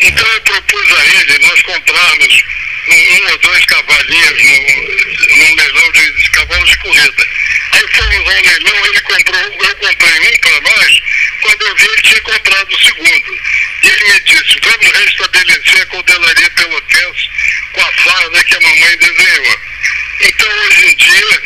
Então 0.00 0.26
eu 0.26 0.40
propus 0.40 0.98
a 0.98 1.06
ele 1.06 1.38
nós 1.46 1.62
comprarmos 1.62 2.44
um, 2.88 2.94
um 2.94 3.30
ou 3.30 3.38
dois 3.38 3.64
cavalinhos 3.66 4.42
no, 4.42 5.36
num 5.36 5.54
leilão 5.54 5.92
de, 5.92 6.12
de 6.12 6.30
cavalos 6.30 6.70
de 6.70 6.78
corrida. 6.78 7.28
Aí 7.72 7.86
fomos 7.92 8.34
ao 8.34 8.42
leilão, 8.42 8.86
ele 8.86 9.00
comprou, 9.02 9.40
eu 9.40 9.76
comprei 9.76 10.20
um 10.20 10.38
para 10.40 10.60
nós, 10.60 11.02
quando 11.42 11.62
eu 11.62 11.76
vi 11.76 11.84
ele 11.84 12.02
tinha 12.02 12.20
comprado 12.22 12.74
o 12.74 12.82
segundo. 12.82 13.40
E 13.82 13.88
ele 13.88 14.12
me 14.12 14.20
disse, 14.20 14.58
vamos 14.62 14.98
restabelecer 14.98 15.82
a 15.82 15.86
cordelaria 15.86 16.50
pelotense 16.50 17.30
com 17.72 17.80
a 17.80 17.92
farda 17.92 18.44
que 18.44 18.56
a 18.56 18.60
mamãe 18.60 18.96
desenhou. 18.96 19.60
Então 20.20 20.48
hoje 20.48 20.86
em 20.86 20.96
dia 20.96 21.42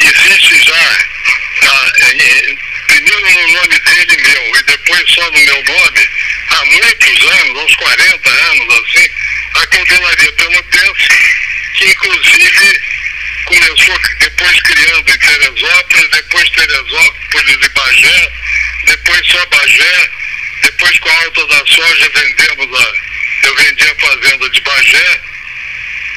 existe 0.00 0.64
já, 0.64 1.06
a, 1.62 1.92
é, 1.98 2.56
primeiro 2.86 3.30
no 3.30 3.52
nome 3.52 3.78
dele 3.80 4.22
meu 4.22 4.56
e 4.56 4.62
depois 4.62 5.10
só 5.10 5.30
no 5.30 5.38
meu 5.38 5.64
nome, 5.64 6.08
há 6.48 6.64
muitos 6.64 7.26
anos, 7.26 7.62
uns 7.64 7.76
40 7.76 8.30
anos 8.30 8.74
assim, 8.74 9.08
a 9.54 9.66
cordelaria 9.66 10.32
pelotense, 10.32 11.08
que 11.74 11.84
inclusive 11.88 12.82
começou 13.44 13.98
depois 14.20 14.60
criando 14.62 15.10
em 15.10 15.18
Teresópolis, 15.18 16.10
depois 16.10 16.50
Teresópolis 16.50 17.56
e 17.62 17.68
Bagé, 17.70 18.32
depois 18.86 19.26
só 19.26 19.46
Bagé, 19.46 20.10
depois 20.62 20.98
com 20.98 21.08
a 21.08 21.24
alta 21.24 21.46
da 21.46 21.66
soja 21.66 22.10
vendemos 22.14 22.80
a. 22.80 22.92
Eu 23.46 23.56
vendi 23.56 23.82
a 23.82 23.94
fazenda 23.96 24.50
de 24.50 24.60
Bagé, 24.60 25.20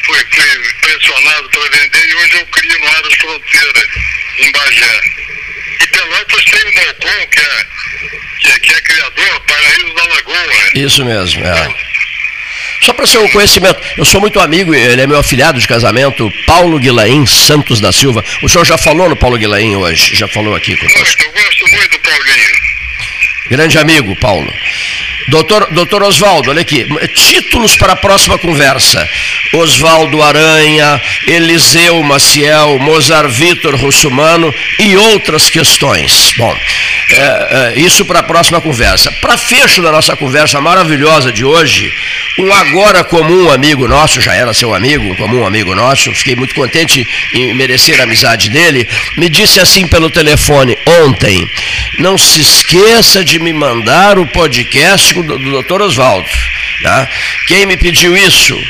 fui, 0.06 0.20
fui 0.32 0.74
pressionado 0.82 1.50
para 1.50 1.70
vender 1.70 2.10
e 2.10 2.16
hoje 2.16 2.34
eu 2.36 2.46
crio 2.48 2.80
no 2.80 2.88
Aras 2.88 3.14
Fronteira, 3.16 3.88
em 4.40 4.52
Bagé. 4.52 5.02
E 5.82 5.88
Pelotas 5.88 6.46
tem 6.46 6.70
o 6.70 6.76
Malcom, 6.76 7.28
que 7.28 7.40
é, 7.40 7.66
que, 8.40 8.52
é, 8.52 8.60
que 8.60 8.74
é 8.74 8.82
criador, 8.82 9.40
Paraíso 9.42 9.94
da 9.94 10.04
Lagoa. 10.04 10.72
Isso 10.76 11.06
mesmo, 11.06 11.46
é. 11.46 11.95
Só 12.82 12.94
para 12.94 13.08
seu 13.08 13.28
conhecimento, 13.30 13.80
eu 13.98 14.06
sou 14.06 14.22
muito 14.22 14.40
amigo, 14.40 14.74
ele 14.74 15.02
é 15.02 15.08
meu 15.08 15.18
afilhado 15.18 15.60
de 15.60 15.68
casamento, 15.68 16.32
Paulo 16.46 16.80
Guilaim 16.80 17.26
Santos 17.26 17.80
da 17.80 17.92
Silva. 17.92 18.24
O 18.42 18.50
senhor 18.50 18.66
já 18.66 18.78
falou 18.78 19.10
no 19.10 19.16
Paulo 19.16 19.38
Guilaim 19.38 19.76
hoje, 19.76 20.16
já 20.16 20.28
falou 20.28 20.56
aqui 20.56 20.76
conosco. 20.76 21.24
Eu 21.24 21.32
gosto 21.32 21.76
muito 21.76 21.92
do 21.92 22.00
Paulinho. 22.00 22.56
Grande 23.50 23.78
amigo, 23.78 24.16
Paulo. 24.16 24.52
Doutor, 25.28 25.68
doutor 25.72 26.04
Oswaldo, 26.04 26.52
olha 26.52 26.62
aqui, 26.62 26.86
títulos 27.16 27.76
para 27.76 27.94
a 27.94 27.96
próxima 27.96 28.38
conversa. 28.38 29.08
Oswaldo 29.54 30.22
Aranha, 30.22 31.02
Eliseu 31.28 32.02
Maciel, 32.04 32.78
Mozart 32.78 33.30
Vitor 33.30 33.76
Russumano 33.76 34.54
e 34.80 34.96
outras 34.96 35.50
questões. 35.50 36.32
Bom, 36.38 36.56
é, 37.10 37.74
é, 37.76 37.80
isso 37.80 38.06
para 38.06 38.20
a 38.20 38.24
próxima 38.24 38.62
conversa. 38.62 39.12
Para 39.14 39.38
fecho 39.38 39.82
da 39.82 39.92
nossa 39.92 40.16
conversa 40.16 40.62
maravilhosa 40.62 41.32
de 41.32 41.44
hoje, 41.44 41.92
um 42.38 42.54
agora 42.54 43.04
comum 43.04 43.50
amigo 43.50 43.88
nosso, 43.88 44.20
já 44.20 44.34
era 44.34 44.54
seu 44.54 44.74
amigo, 44.74 45.16
comum 45.16 45.46
amigo 45.46 45.74
nosso, 45.74 46.14
fiquei 46.14 46.36
muito 46.36 46.54
contente 46.54 47.08
em 47.34 47.54
merecer 47.54 48.00
a 48.00 48.04
amizade 48.04 48.50
dele, 48.50 48.88
me 49.18 49.30
disse 49.30 49.60
assim 49.60 49.88
pelo 49.88 50.10
telefone 50.10 50.78
ontem: 51.04 51.50
não 52.00 52.18
se 52.18 52.42
esqueça 52.42 53.24
de 53.24 53.40
me 53.40 53.54
mandar 53.54 54.20
o 54.20 54.28
podcast 54.28 55.14
do, 55.14 55.38
do 55.38 55.52
doutor 55.52 55.82
Oswaldo. 55.82 56.28
Tá? 56.84 57.08
Quem 57.48 57.66
me 57.66 57.78
pediu 57.78 58.16
isso? 58.18 58.62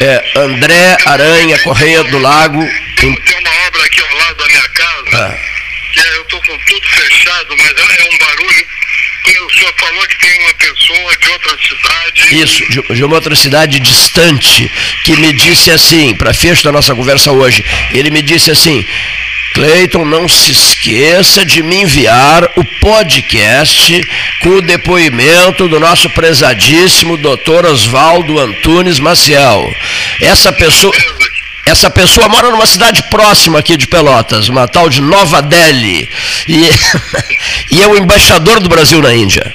É 0.00 0.24
André 0.36 0.96
Aranha 1.04 1.58
Correia 1.58 2.04
do 2.04 2.18
Lago. 2.18 2.64
Tem, 2.96 3.10
uma 3.10 3.66
obra 3.66 3.84
aqui 3.84 4.00
ao 4.00 4.18
lado 4.18 4.36
da 4.36 4.46
minha 4.46 4.68
casa, 4.68 5.04
ah. 5.14 5.38
que 5.92 6.00
eu 6.00 6.22
estou 6.22 6.40
com 6.42 6.58
tudo 6.58 6.88
fechado, 6.88 7.56
mas 7.56 7.70
é, 7.76 8.02
é 8.02 8.14
um 8.14 8.18
barulho 8.18 8.66
o 9.38 9.50
senhor 9.50 9.74
falou 9.78 10.06
que 10.08 10.18
tem 10.18 10.40
uma 10.40 10.54
pessoa 10.54 11.16
de 11.18 11.28
outra 11.30 11.58
cidade. 11.68 12.42
Isso, 12.42 12.70
de, 12.70 12.94
de 12.94 13.04
uma 13.04 13.14
outra 13.14 13.34
cidade 13.34 13.80
distante, 13.80 14.70
que 15.04 15.16
me 15.16 15.32
disse 15.32 15.70
assim, 15.70 16.14
para 16.14 16.34
fecho 16.34 16.64
da 16.64 16.72
nossa 16.72 16.94
conversa 16.94 17.32
hoje, 17.32 17.64
ele 17.92 18.10
me 18.10 18.22
disse 18.22 18.50
assim: 18.50 18.84
Cleiton, 19.52 20.04
não 20.04 20.28
se 20.28 20.52
esqueça 20.52 21.44
de 21.44 21.62
me 21.62 21.82
enviar 21.82 22.50
o 22.56 22.64
podcast 22.64 24.00
com 24.40 24.50
o 24.50 24.62
depoimento 24.62 25.68
do 25.68 25.80
nosso 25.80 26.08
prezadíssimo 26.10 27.16
doutor 27.16 27.66
Oswaldo 27.66 28.38
Antunes 28.38 29.00
Maciel. 29.00 29.74
Essa 30.20 30.52
pessoa, 30.52 30.94
essa 31.70 31.88
pessoa 31.88 32.28
mora 32.28 32.50
numa 32.50 32.66
cidade 32.66 33.02
próxima 33.04 33.60
aqui 33.60 33.76
de 33.76 33.86
Pelotas, 33.86 34.48
uma 34.48 34.66
tal 34.66 34.88
de 34.88 35.00
Nova 35.00 35.40
Delhi, 35.40 36.10
e, 36.48 36.68
e 37.70 37.82
é 37.82 37.86
o 37.86 37.96
embaixador 37.96 38.60
do 38.60 38.68
Brasil 38.68 39.00
na 39.00 39.14
Índia. 39.14 39.54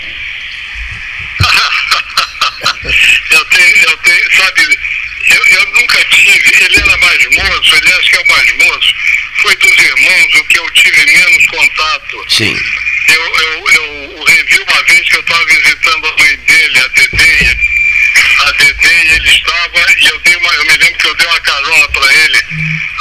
eu 3.32 3.46
tenho, 3.46 3.76
eu 3.78 3.98
tenho, 3.98 4.36
sabe, 4.38 4.80
eu, 5.28 5.46
eu 5.58 5.66
nunca 5.74 6.06
tive, 6.06 6.64
ele 6.64 6.78
era 6.78 6.98
mais 6.98 7.20
moço, 7.36 7.76
ele 7.76 7.94
acho 7.94 8.10
que 8.10 8.16
é 8.16 8.22
o 8.22 8.28
mais 8.28 8.58
moço, 8.58 8.94
foi 9.42 9.56
dos 9.58 9.78
irmãos 9.78 10.36
o 10.40 10.44
que 10.46 10.60
eu 10.60 10.72
tive 10.72 11.06
menos 11.06 11.46
contato. 11.48 12.26
Sim. 12.30 12.58
eu, 13.10 13.22
eu, 13.22 13.66
eu 13.74 14.24
revi 14.24 14.58
uma 14.68 14.84
vez 14.84 15.02
que 15.10 15.18
eu 15.18 15.22
estava 15.22 15.46
visitando 15.46 16.08
a 16.08 16.18
mãe 16.18 16.38
dele, 16.48 16.80
a 16.80 16.88
Dede, 16.88 17.65
a 18.46 18.52
Dede, 18.52 18.88
e 18.88 19.16
ele 19.16 19.30
estava, 19.30 19.86
e 19.98 20.06
eu 20.06 20.20
dei 20.20 20.36
uma, 20.36 20.54
eu 20.54 20.66
me 20.66 20.78
lembro 20.78 20.98
que 20.98 21.08
eu 21.08 21.16
dei 21.16 21.28
uma 21.28 21.40
carona 21.42 21.90
para 21.90 22.14
ele, 22.14 22.46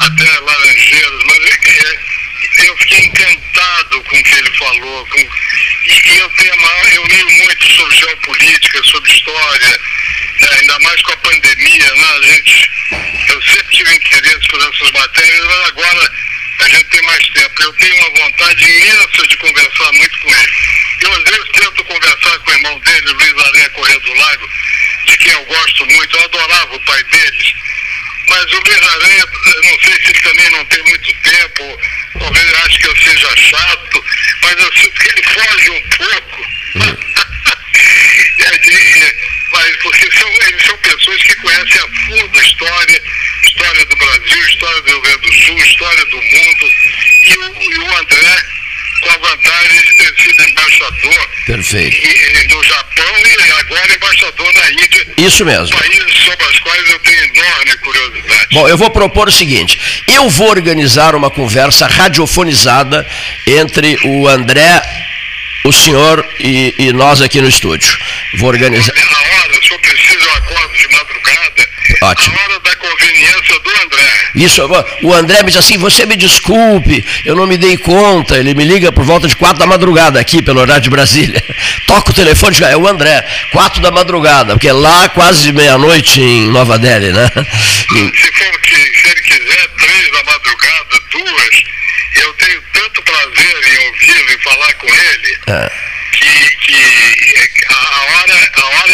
até 0.00 0.40
Laranjeiras, 0.40 1.20
mas 1.26 1.38
é, 1.66 2.66
eu 2.66 2.76
fiquei 2.78 3.04
encantado 3.04 4.02
com 4.02 4.16
o 4.16 4.22
que 4.22 4.34
ele 4.34 4.52
falou, 4.52 5.06
com, 5.06 5.18
e 5.86 6.18
eu, 6.18 6.28
tenho 6.30 6.54
uma, 6.54 6.70
eu 6.94 7.04
li 7.06 7.24
muito 7.24 7.72
sobre 7.72 7.96
geopolítica, 7.96 8.82
sobre 8.84 9.12
história, 9.12 9.80
é, 10.40 10.54
ainda 10.60 10.78
mais 10.80 11.02
com 11.02 11.12
a 11.12 11.16
pandemia, 11.18 11.94
né? 11.94 12.06
A 12.06 12.22
gente, 12.22 12.70
eu 13.28 13.42
sempre 13.42 13.76
tive 13.76 13.94
interesse 13.94 14.48
por 14.48 14.60
essas 14.60 14.90
matérias, 14.92 15.44
mas 15.44 15.68
agora 15.68 16.12
a 16.60 16.68
gente 16.68 16.84
tem 16.84 17.02
mais 17.02 17.28
tempo. 17.28 17.62
Eu 17.62 17.72
tenho 17.74 17.96
uma 17.96 18.10
vontade 18.10 18.64
imensa 18.64 19.26
de 19.26 19.36
conversar 19.36 19.92
muito 19.92 20.18
com 20.20 20.30
ele. 20.30 20.52
Eu 21.00 21.12
às 21.12 21.22
vezes 21.24 21.48
tento 21.52 21.84
conversar 21.84 22.38
com 22.38 22.50
o 22.50 22.54
irmão 22.54 22.78
dele, 22.80 23.12
Luiz 23.12 23.46
Aré 23.46 23.68
Correia 23.70 24.00
do 24.00 24.14
Lago, 24.14 24.50
eu 25.34 25.44
gosto 25.44 25.86
muito, 25.86 26.16
eu 26.16 26.24
adorava 26.24 26.76
o 26.76 26.80
pai 26.80 27.02
deles. 27.04 27.54
Mas 28.28 28.52
o 28.52 28.60
Luiz 28.60 28.82
Aranha, 28.82 29.24
não 29.64 29.80
sei 29.80 29.92
se 29.98 30.10
ele 30.10 30.20
também 30.20 30.50
não 30.50 30.64
tem 30.66 30.82
muito 30.84 31.14
tempo, 31.22 31.80
talvez 32.18 32.54
acho 32.54 32.78
que 32.78 32.88
eu 32.88 32.96
seja 32.96 33.36
chato, 33.36 34.04
mas 34.42 34.56
eu 34.58 34.72
sinto 34.74 35.00
que 35.00 35.08
ele 35.08 35.22
foge 35.22 35.70
um 35.70 35.82
pouco. 35.90 36.44
Hum. 36.74 36.96
mas 39.52 39.76
porque 39.82 40.10
são, 40.18 40.28
eles 40.28 40.62
são 40.64 40.76
pessoas 40.78 41.22
que 41.22 41.34
conhecem 41.36 41.80
a 41.80 41.88
fundo 42.06 42.38
a 42.38 42.42
história, 42.42 43.02
história 43.46 43.84
do 43.84 43.96
Brasil, 43.96 44.46
história 44.48 44.82
do 44.82 44.90
Rio 44.90 45.00
Grande 45.02 45.18
do 45.18 45.32
Sul, 45.32 45.58
história 45.58 46.04
do 46.06 46.16
mundo. 46.16 46.70
E 47.22 47.38
o, 47.38 47.72
e 47.72 47.78
o 47.78 47.96
André, 47.96 48.44
com 49.04 49.10
a 49.10 49.28
vantagem 49.28 49.82
de 49.82 49.96
ter 49.96 50.22
sido 50.22 50.48
embaixador 50.48 51.28
Perfeito. 51.46 51.96
E, 51.96 52.48
no 52.48 52.64
Japão 52.64 53.04
e 53.18 53.52
agora 53.60 53.94
embaixador 53.94 54.54
na 54.54 54.70
Índia. 54.70 55.06
Isso 55.18 55.44
mesmo. 55.44 55.76
Países 55.76 56.24
sobre 56.24 56.46
os 56.46 56.58
quais 56.60 56.90
eu 56.90 56.98
tenho 57.00 57.24
enorme 57.24 57.76
curiosidade. 57.78 58.46
Bom, 58.52 58.68
eu 58.68 58.78
vou 58.78 58.90
propor 58.90 59.28
o 59.28 59.32
seguinte: 59.32 59.78
eu 60.08 60.30
vou 60.30 60.48
organizar 60.48 61.14
uma 61.14 61.30
conversa 61.30 61.86
radiofonizada 61.86 63.06
entre 63.46 63.98
o 64.04 64.26
André 64.26 64.82
o 65.64 65.72
senhor 65.72 66.26
e, 66.38 66.74
e, 66.78 66.92
nós 66.92 67.22
aqui 67.22 67.40
no 67.40 67.48
estúdio. 67.48 67.96
Vou 68.34 68.48
organizar. 68.50 68.94
Na 68.94 69.18
hora, 69.18 69.54
se 69.62 69.72
eu 69.72 69.78
preciso, 69.78 70.24
eu 70.24 70.34
acordo 70.34 70.76
de 70.76 70.88
madrugada. 70.88 71.73
Ótimo. 72.04 72.36
Na 72.36 72.42
hora 72.42 72.60
da 72.60 72.76
conveniência 72.76 73.58
do 73.60 73.70
André. 73.82 74.30
Isso, 74.34 74.62
o 75.02 75.14
André 75.14 75.42
me 75.42 75.50
diz 75.50 75.56
assim, 75.56 75.78
você 75.78 76.04
me 76.04 76.16
desculpe, 76.16 77.04
eu 77.24 77.34
não 77.34 77.46
me 77.46 77.56
dei 77.56 77.78
conta. 77.78 78.36
Ele 78.36 78.54
me 78.54 78.64
liga 78.64 78.92
por 78.92 79.04
volta 79.04 79.26
de 79.26 79.36
quatro 79.36 79.58
da 79.58 79.66
madrugada 79.66 80.20
aqui, 80.20 80.42
pelo 80.42 80.60
horário 80.60 80.82
de 80.82 80.90
Brasília. 80.90 81.42
Toca 81.86 82.10
o 82.10 82.14
telefone, 82.14 82.56
é 82.62 82.76
o 82.76 82.86
André, 82.86 83.26
quatro 83.52 83.80
da 83.80 83.90
madrugada, 83.90 84.54
porque 84.54 84.68
é 84.68 84.72
lá 84.72 85.08
quase 85.08 85.50
meia-noite 85.52 86.20
em 86.20 86.48
Nova 86.48 86.78
Delhi, 86.78 87.12
né? 87.12 87.30
E... 87.92 88.12
Se, 88.24 88.32
for, 88.32 88.60
se 88.64 89.08
ele 89.08 89.22
quiser, 89.22 89.68
três 89.78 90.10
da 90.12 90.24
madrugada, 90.24 91.00
duas, 91.10 91.62
eu 92.16 92.32
tenho 92.34 92.62
tanto 92.72 93.02
prazer 93.02 93.56
em 93.64 93.86
ouvi-lo 93.86 94.32
e 94.32 94.42
falar 94.42 94.72
com 94.74 94.86
ele 94.88 95.38
é. 95.46 95.70
que, 96.12 96.56
que 96.66 96.74
a 97.68 97.94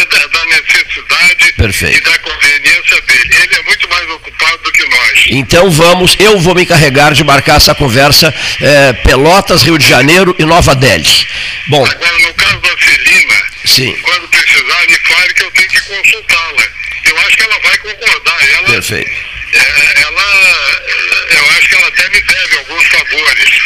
da, 0.05 0.27
da 0.27 0.45
necessidade 0.45 1.53
Perfeito. 1.53 1.97
e 1.97 2.01
da 2.01 2.19
conveniência 2.19 3.01
dele. 3.01 3.35
Ele 3.43 3.55
é 3.55 3.61
muito 3.63 3.89
mais 3.89 4.09
ocupado 4.09 4.57
do 4.63 4.71
que 4.71 4.85
nós. 4.87 5.25
Então 5.27 5.69
vamos, 5.71 6.15
eu 6.19 6.39
vou 6.39 6.55
me 6.55 6.63
encarregar 6.63 7.13
de 7.13 7.23
marcar 7.23 7.57
essa 7.57 7.75
conversa 7.75 8.33
é, 8.61 8.93
Pelotas, 8.93 9.63
Rio 9.63 9.77
de 9.77 9.87
Janeiro 9.87 10.35
e 10.37 10.45
Nova 10.45 10.75
Delhi. 10.75 11.27
Bom. 11.67 11.85
Agora, 11.85 12.19
no 12.19 12.33
caso 12.33 12.57
da 12.59 12.77
Celina, 12.77 13.43
Sim. 13.65 13.95
quando 14.01 14.27
precisar, 14.29 14.87
me 14.87 14.95
fale 14.95 15.33
que 15.33 15.43
eu 15.43 15.51
tenho 15.51 15.69
que 15.69 15.81
consultá-la. 15.81 16.63
Eu 17.05 17.17
acho 17.17 17.37
que 17.37 17.43
ela 17.43 17.59
vai 17.59 17.77
concordar. 17.79 18.49
Ela, 18.49 18.67
Perfeito. 18.67 19.11
É, 19.53 20.01
ela, 20.01 20.81
eu 21.29 21.49
acho 21.57 21.69
que 21.69 21.75
ela 21.75 21.87
até 21.87 22.09
me 22.09 22.21
deve 22.21 22.57
alguns 22.57 22.85
favores. 22.87 23.59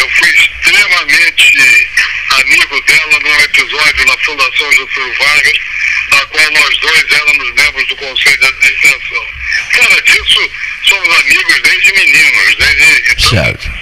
Eu 0.00 0.08
fui 0.08 0.30
extremamente 0.30 1.52
amigo 2.30 2.80
dela 2.82 3.18
num 3.22 3.40
episódio 3.42 4.06
na 4.06 4.16
Fundação 4.18 4.72
Getúlio 4.72 5.14
Vargas, 5.18 5.58
na 6.10 6.26
qual 6.26 6.50
nós 6.52 6.78
dois 6.78 7.04
éramos 7.10 7.54
membros 7.54 7.86
do 7.88 7.96
Conselho 7.96 8.38
de 8.38 8.46
Administração. 8.46 9.26
Fora 9.72 10.02
disso, 10.02 10.50
somos 10.84 11.20
amigos 11.20 11.60
desde 11.62 11.92
meninos, 11.92 12.56
desde. 12.56 13.12
Então. 13.12 13.79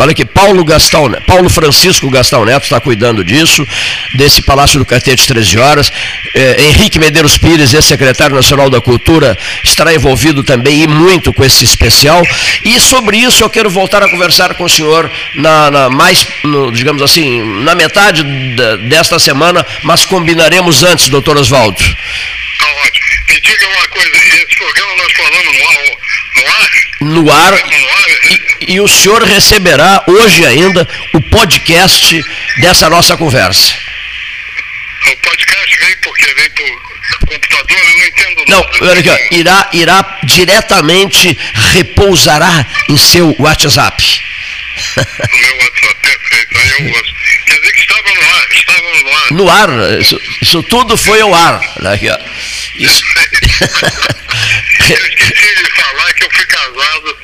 Olha 0.00 0.12
aqui, 0.12 0.24
Paulo 0.24 0.64
Gastão, 0.64 1.12
Paulo 1.26 1.50
Francisco 1.50 2.08
Gastão 2.08 2.42
Neto 2.42 2.62
está 2.62 2.80
cuidando 2.80 3.22
disso, 3.22 3.68
desse 4.14 4.40
Palácio 4.40 4.78
do 4.78 4.86
Catete 4.86 5.26
13 5.26 5.58
horas. 5.58 5.92
É, 6.34 6.68
Henrique 6.68 6.98
Medeiros 6.98 7.36
Pires, 7.36 7.74
ex-secretário 7.74 8.34
nacional 8.34 8.70
da 8.70 8.80
Cultura, 8.80 9.36
estará 9.62 9.92
envolvido 9.94 10.42
também 10.42 10.84
e 10.84 10.86
muito 10.86 11.34
com 11.34 11.44
esse 11.44 11.64
especial. 11.64 12.22
E 12.64 12.80
sobre 12.80 13.18
isso 13.18 13.44
eu 13.44 13.50
quero 13.50 13.68
voltar 13.68 14.02
a 14.02 14.08
conversar 14.08 14.54
com 14.54 14.64
o 14.64 14.70
senhor 14.70 15.10
na, 15.34 15.70
na 15.70 15.90
mais, 15.90 16.26
no, 16.44 16.72
digamos 16.72 17.02
assim, 17.02 17.62
na 17.62 17.74
metade 17.74 18.22
desta 18.88 19.18
semana, 19.18 19.66
mas 19.82 20.06
combinaremos 20.06 20.82
antes, 20.82 21.10
doutor 21.10 21.36
Oswaldo. 21.36 21.78
Tá 21.78 22.66
ótimo. 22.86 23.06
Me 23.28 23.40
diga 23.42 23.68
uma 23.68 23.86
coisa, 23.88 24.16
esse 24.16 24.56
programa 24.56 24.96
nós 24.96 25.12
falamos 25.12 25.58
no 25.58 25.68
ar? 25.68 25.84
No 26.36 26.46
ar? 26.46 26.89
No 27.00 27.32
ar. 27.32 27.54
E, 28.60 28.74
e 28.74 28.80
o 28.80 28.86
senhor 28.86 29.22
receberá 29.22 30.04
hoje 30.06 30.44
ainda 30.44 30.86
o 31.14 31.20
podcast 31.20 32.22
dessa 32.60 32.90
nossa 32.90 33.16
conversa. 33.16 33.74
O 35.06 35.16
podcast 35.16 35.78
vem 35.78 35.96
porque 36.02 36.34
vem 36.34 36.50
por 36.50 36.90
computador, 37.26 37.78
eu 37.78 37.98
não 37.98 38.06
entendo 38.06 38.44
não, 38.48 38.60
nada. 38.60 38.78
Não, 38.80 38.88
olha 38.88 39.00
aqui, 39.00 39.34
irá, 39.34 39.68
irá 39.72 40.18
diretamente, 40.24 41.38
repousará 41.72 42.66
em 42.88 42.96
seu 42.96 43.34
WhatsApp. 43.38 44.20
Meu 44.96 45.56
WhatsApp, 45.56 45.96
perfeito, 46.02 46.58
aí 46.58 46.70
eu 46.70 46.88
ouço. 46.90 47.14
Quer 47.46 47.58
dizer 47.60 47.72
que 47.72 47.80
estava 47.80 48.14
no 48.14 48.20
ar, 48.20 48.48
estava 48.52 48.80
no 48.80 49.10
ar. 49.10 49.32
No 49.32 49.50
ar, 49.50 50.00
isso, 50.00 50.20
isso 50.42 50.62
tudo 50.64 50.96
foi 50.96 51.20
ao 51.20 51.34
ar. 51.34 51.60
Aqui, 51.86 52.10
ó. 52.10 52.18
Isso. 52.80 53.02
eu 54.92 55.06
esqueci 55.06 55.54
de 55.54 55.70
falar 55.70 56.12
que 56.14 56.24
eu 56.24 56.30
fui 56.32 56.46
casado, 56.46 57.18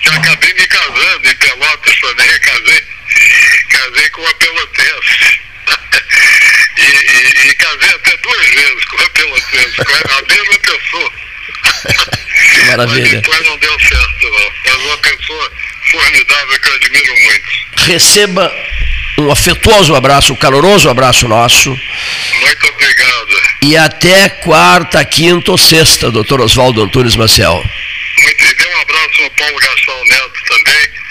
que 0.00 0.08
acabei 0.08 0.54
me 0.54 0.66
casando 0.66 1.28
em 1.28 1.36
Pelotas 1.36 2.00
também, 2.00 2.40
casei, 2.40 2.84
casei 3.70 4.08
com 4.10 4.22
uma 4.22 4.34
pelotense. 4.34 5.40
e, 6.76 6.82
e, 6.82 7.50
e, 7.50 7.54
casei 7.54 7.90
até 7.90 8.16
duas 8.18 8.46
vezes 8.46 8.84
com 8.84 8.96
uma 8.96 9.10
pelotense, 9.10 9.76
com 9.76 9.92
a 9.92 10.22
mesma 10.22 10.58
pessoa. 10.58 11.12
Que 12.34 12.62
maravilha. 12.64 13.00
Mas 13.00 13.10
depois 13.10 13.44
não 13.44 13.56
deu 13.58 13.78
certo, 13.78 14.30
não. 14.30 14.52
Mas 14.64 14.74
uma 14.74 14.98
pessoa 14.98 15.52
formidável 15.90 16.60
que 16.60 16.68
eu 16.68 16.74
admiro 16.74 17.14
muito. 17.14 17.48
Receba 17.86 18.52
um 19.18 19.30
afetuoso 19.30 19.94
abraço, 19.94 20.32
um 20.32 20.36
caloroso 20.36 20.88
abraço 20.88 21.28
nosso. 21.28 21.70
Muito 21.70 22.66
obrigado. 22.68 23.42
E 23.62 23.76
até 23.76 24.28
quarta, 24.28 25.04
quinta 25.04 25.50
ou 25.50 25.58
sexta, 25.58 26.10
doutor 26.10 26.40
Oswaldo 26.40 26.82
Antunes 26.82 27.16
Maciel. 27.16 27.54
Muito, 27.54 28.44
e 28.44 28.54
dê 28.54 28.66
um 28.66 28.80
abraço 28.80 29.22
no 29.22 29.30
Paulo 29.30 29.58
Gastão 29.58 30.04
Neto 30.08 30.44
também. 30.48 31.04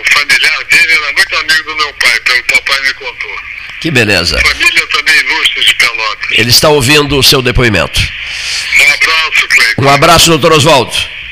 O 0.00 0.12
familiar 0.12 0.64
dele 0.64 0.92
era 0.92 1.12
muito 1.12 1.36
amigo 1.36 1.70
do 1.70 1.76
meu 1.76 1.92
pai, 1.94 2.20
pelo 2.20 2.42
que 2.44 2.54
o 2.54 2.62
papai 2.62 2.80
me 2.82 2.94
contou. 2.94 3.36
Que 3.80 3.90
beleza. 3.90 4.38
Família 4.40 4.86
também 4.86 5.18
ilustre 5.18 5.64
de 5.64 5.74
Pelotas. 5.74 6.30
Ele 6.32 6.50
está 6.50 6.68
ouvindo 6.68 7.18
o 7.18 7.22
seu 7.22 7.42
depoimento. 7.42 8.00
Um 8.00 8.94
abraço, 8.94 9.48
Cleiton. 9.48 9.82
Um 9.82 9.88
abraço, 9.88 10.30
doutor 10.30 10.52
Oswaldo. 10.52 11.16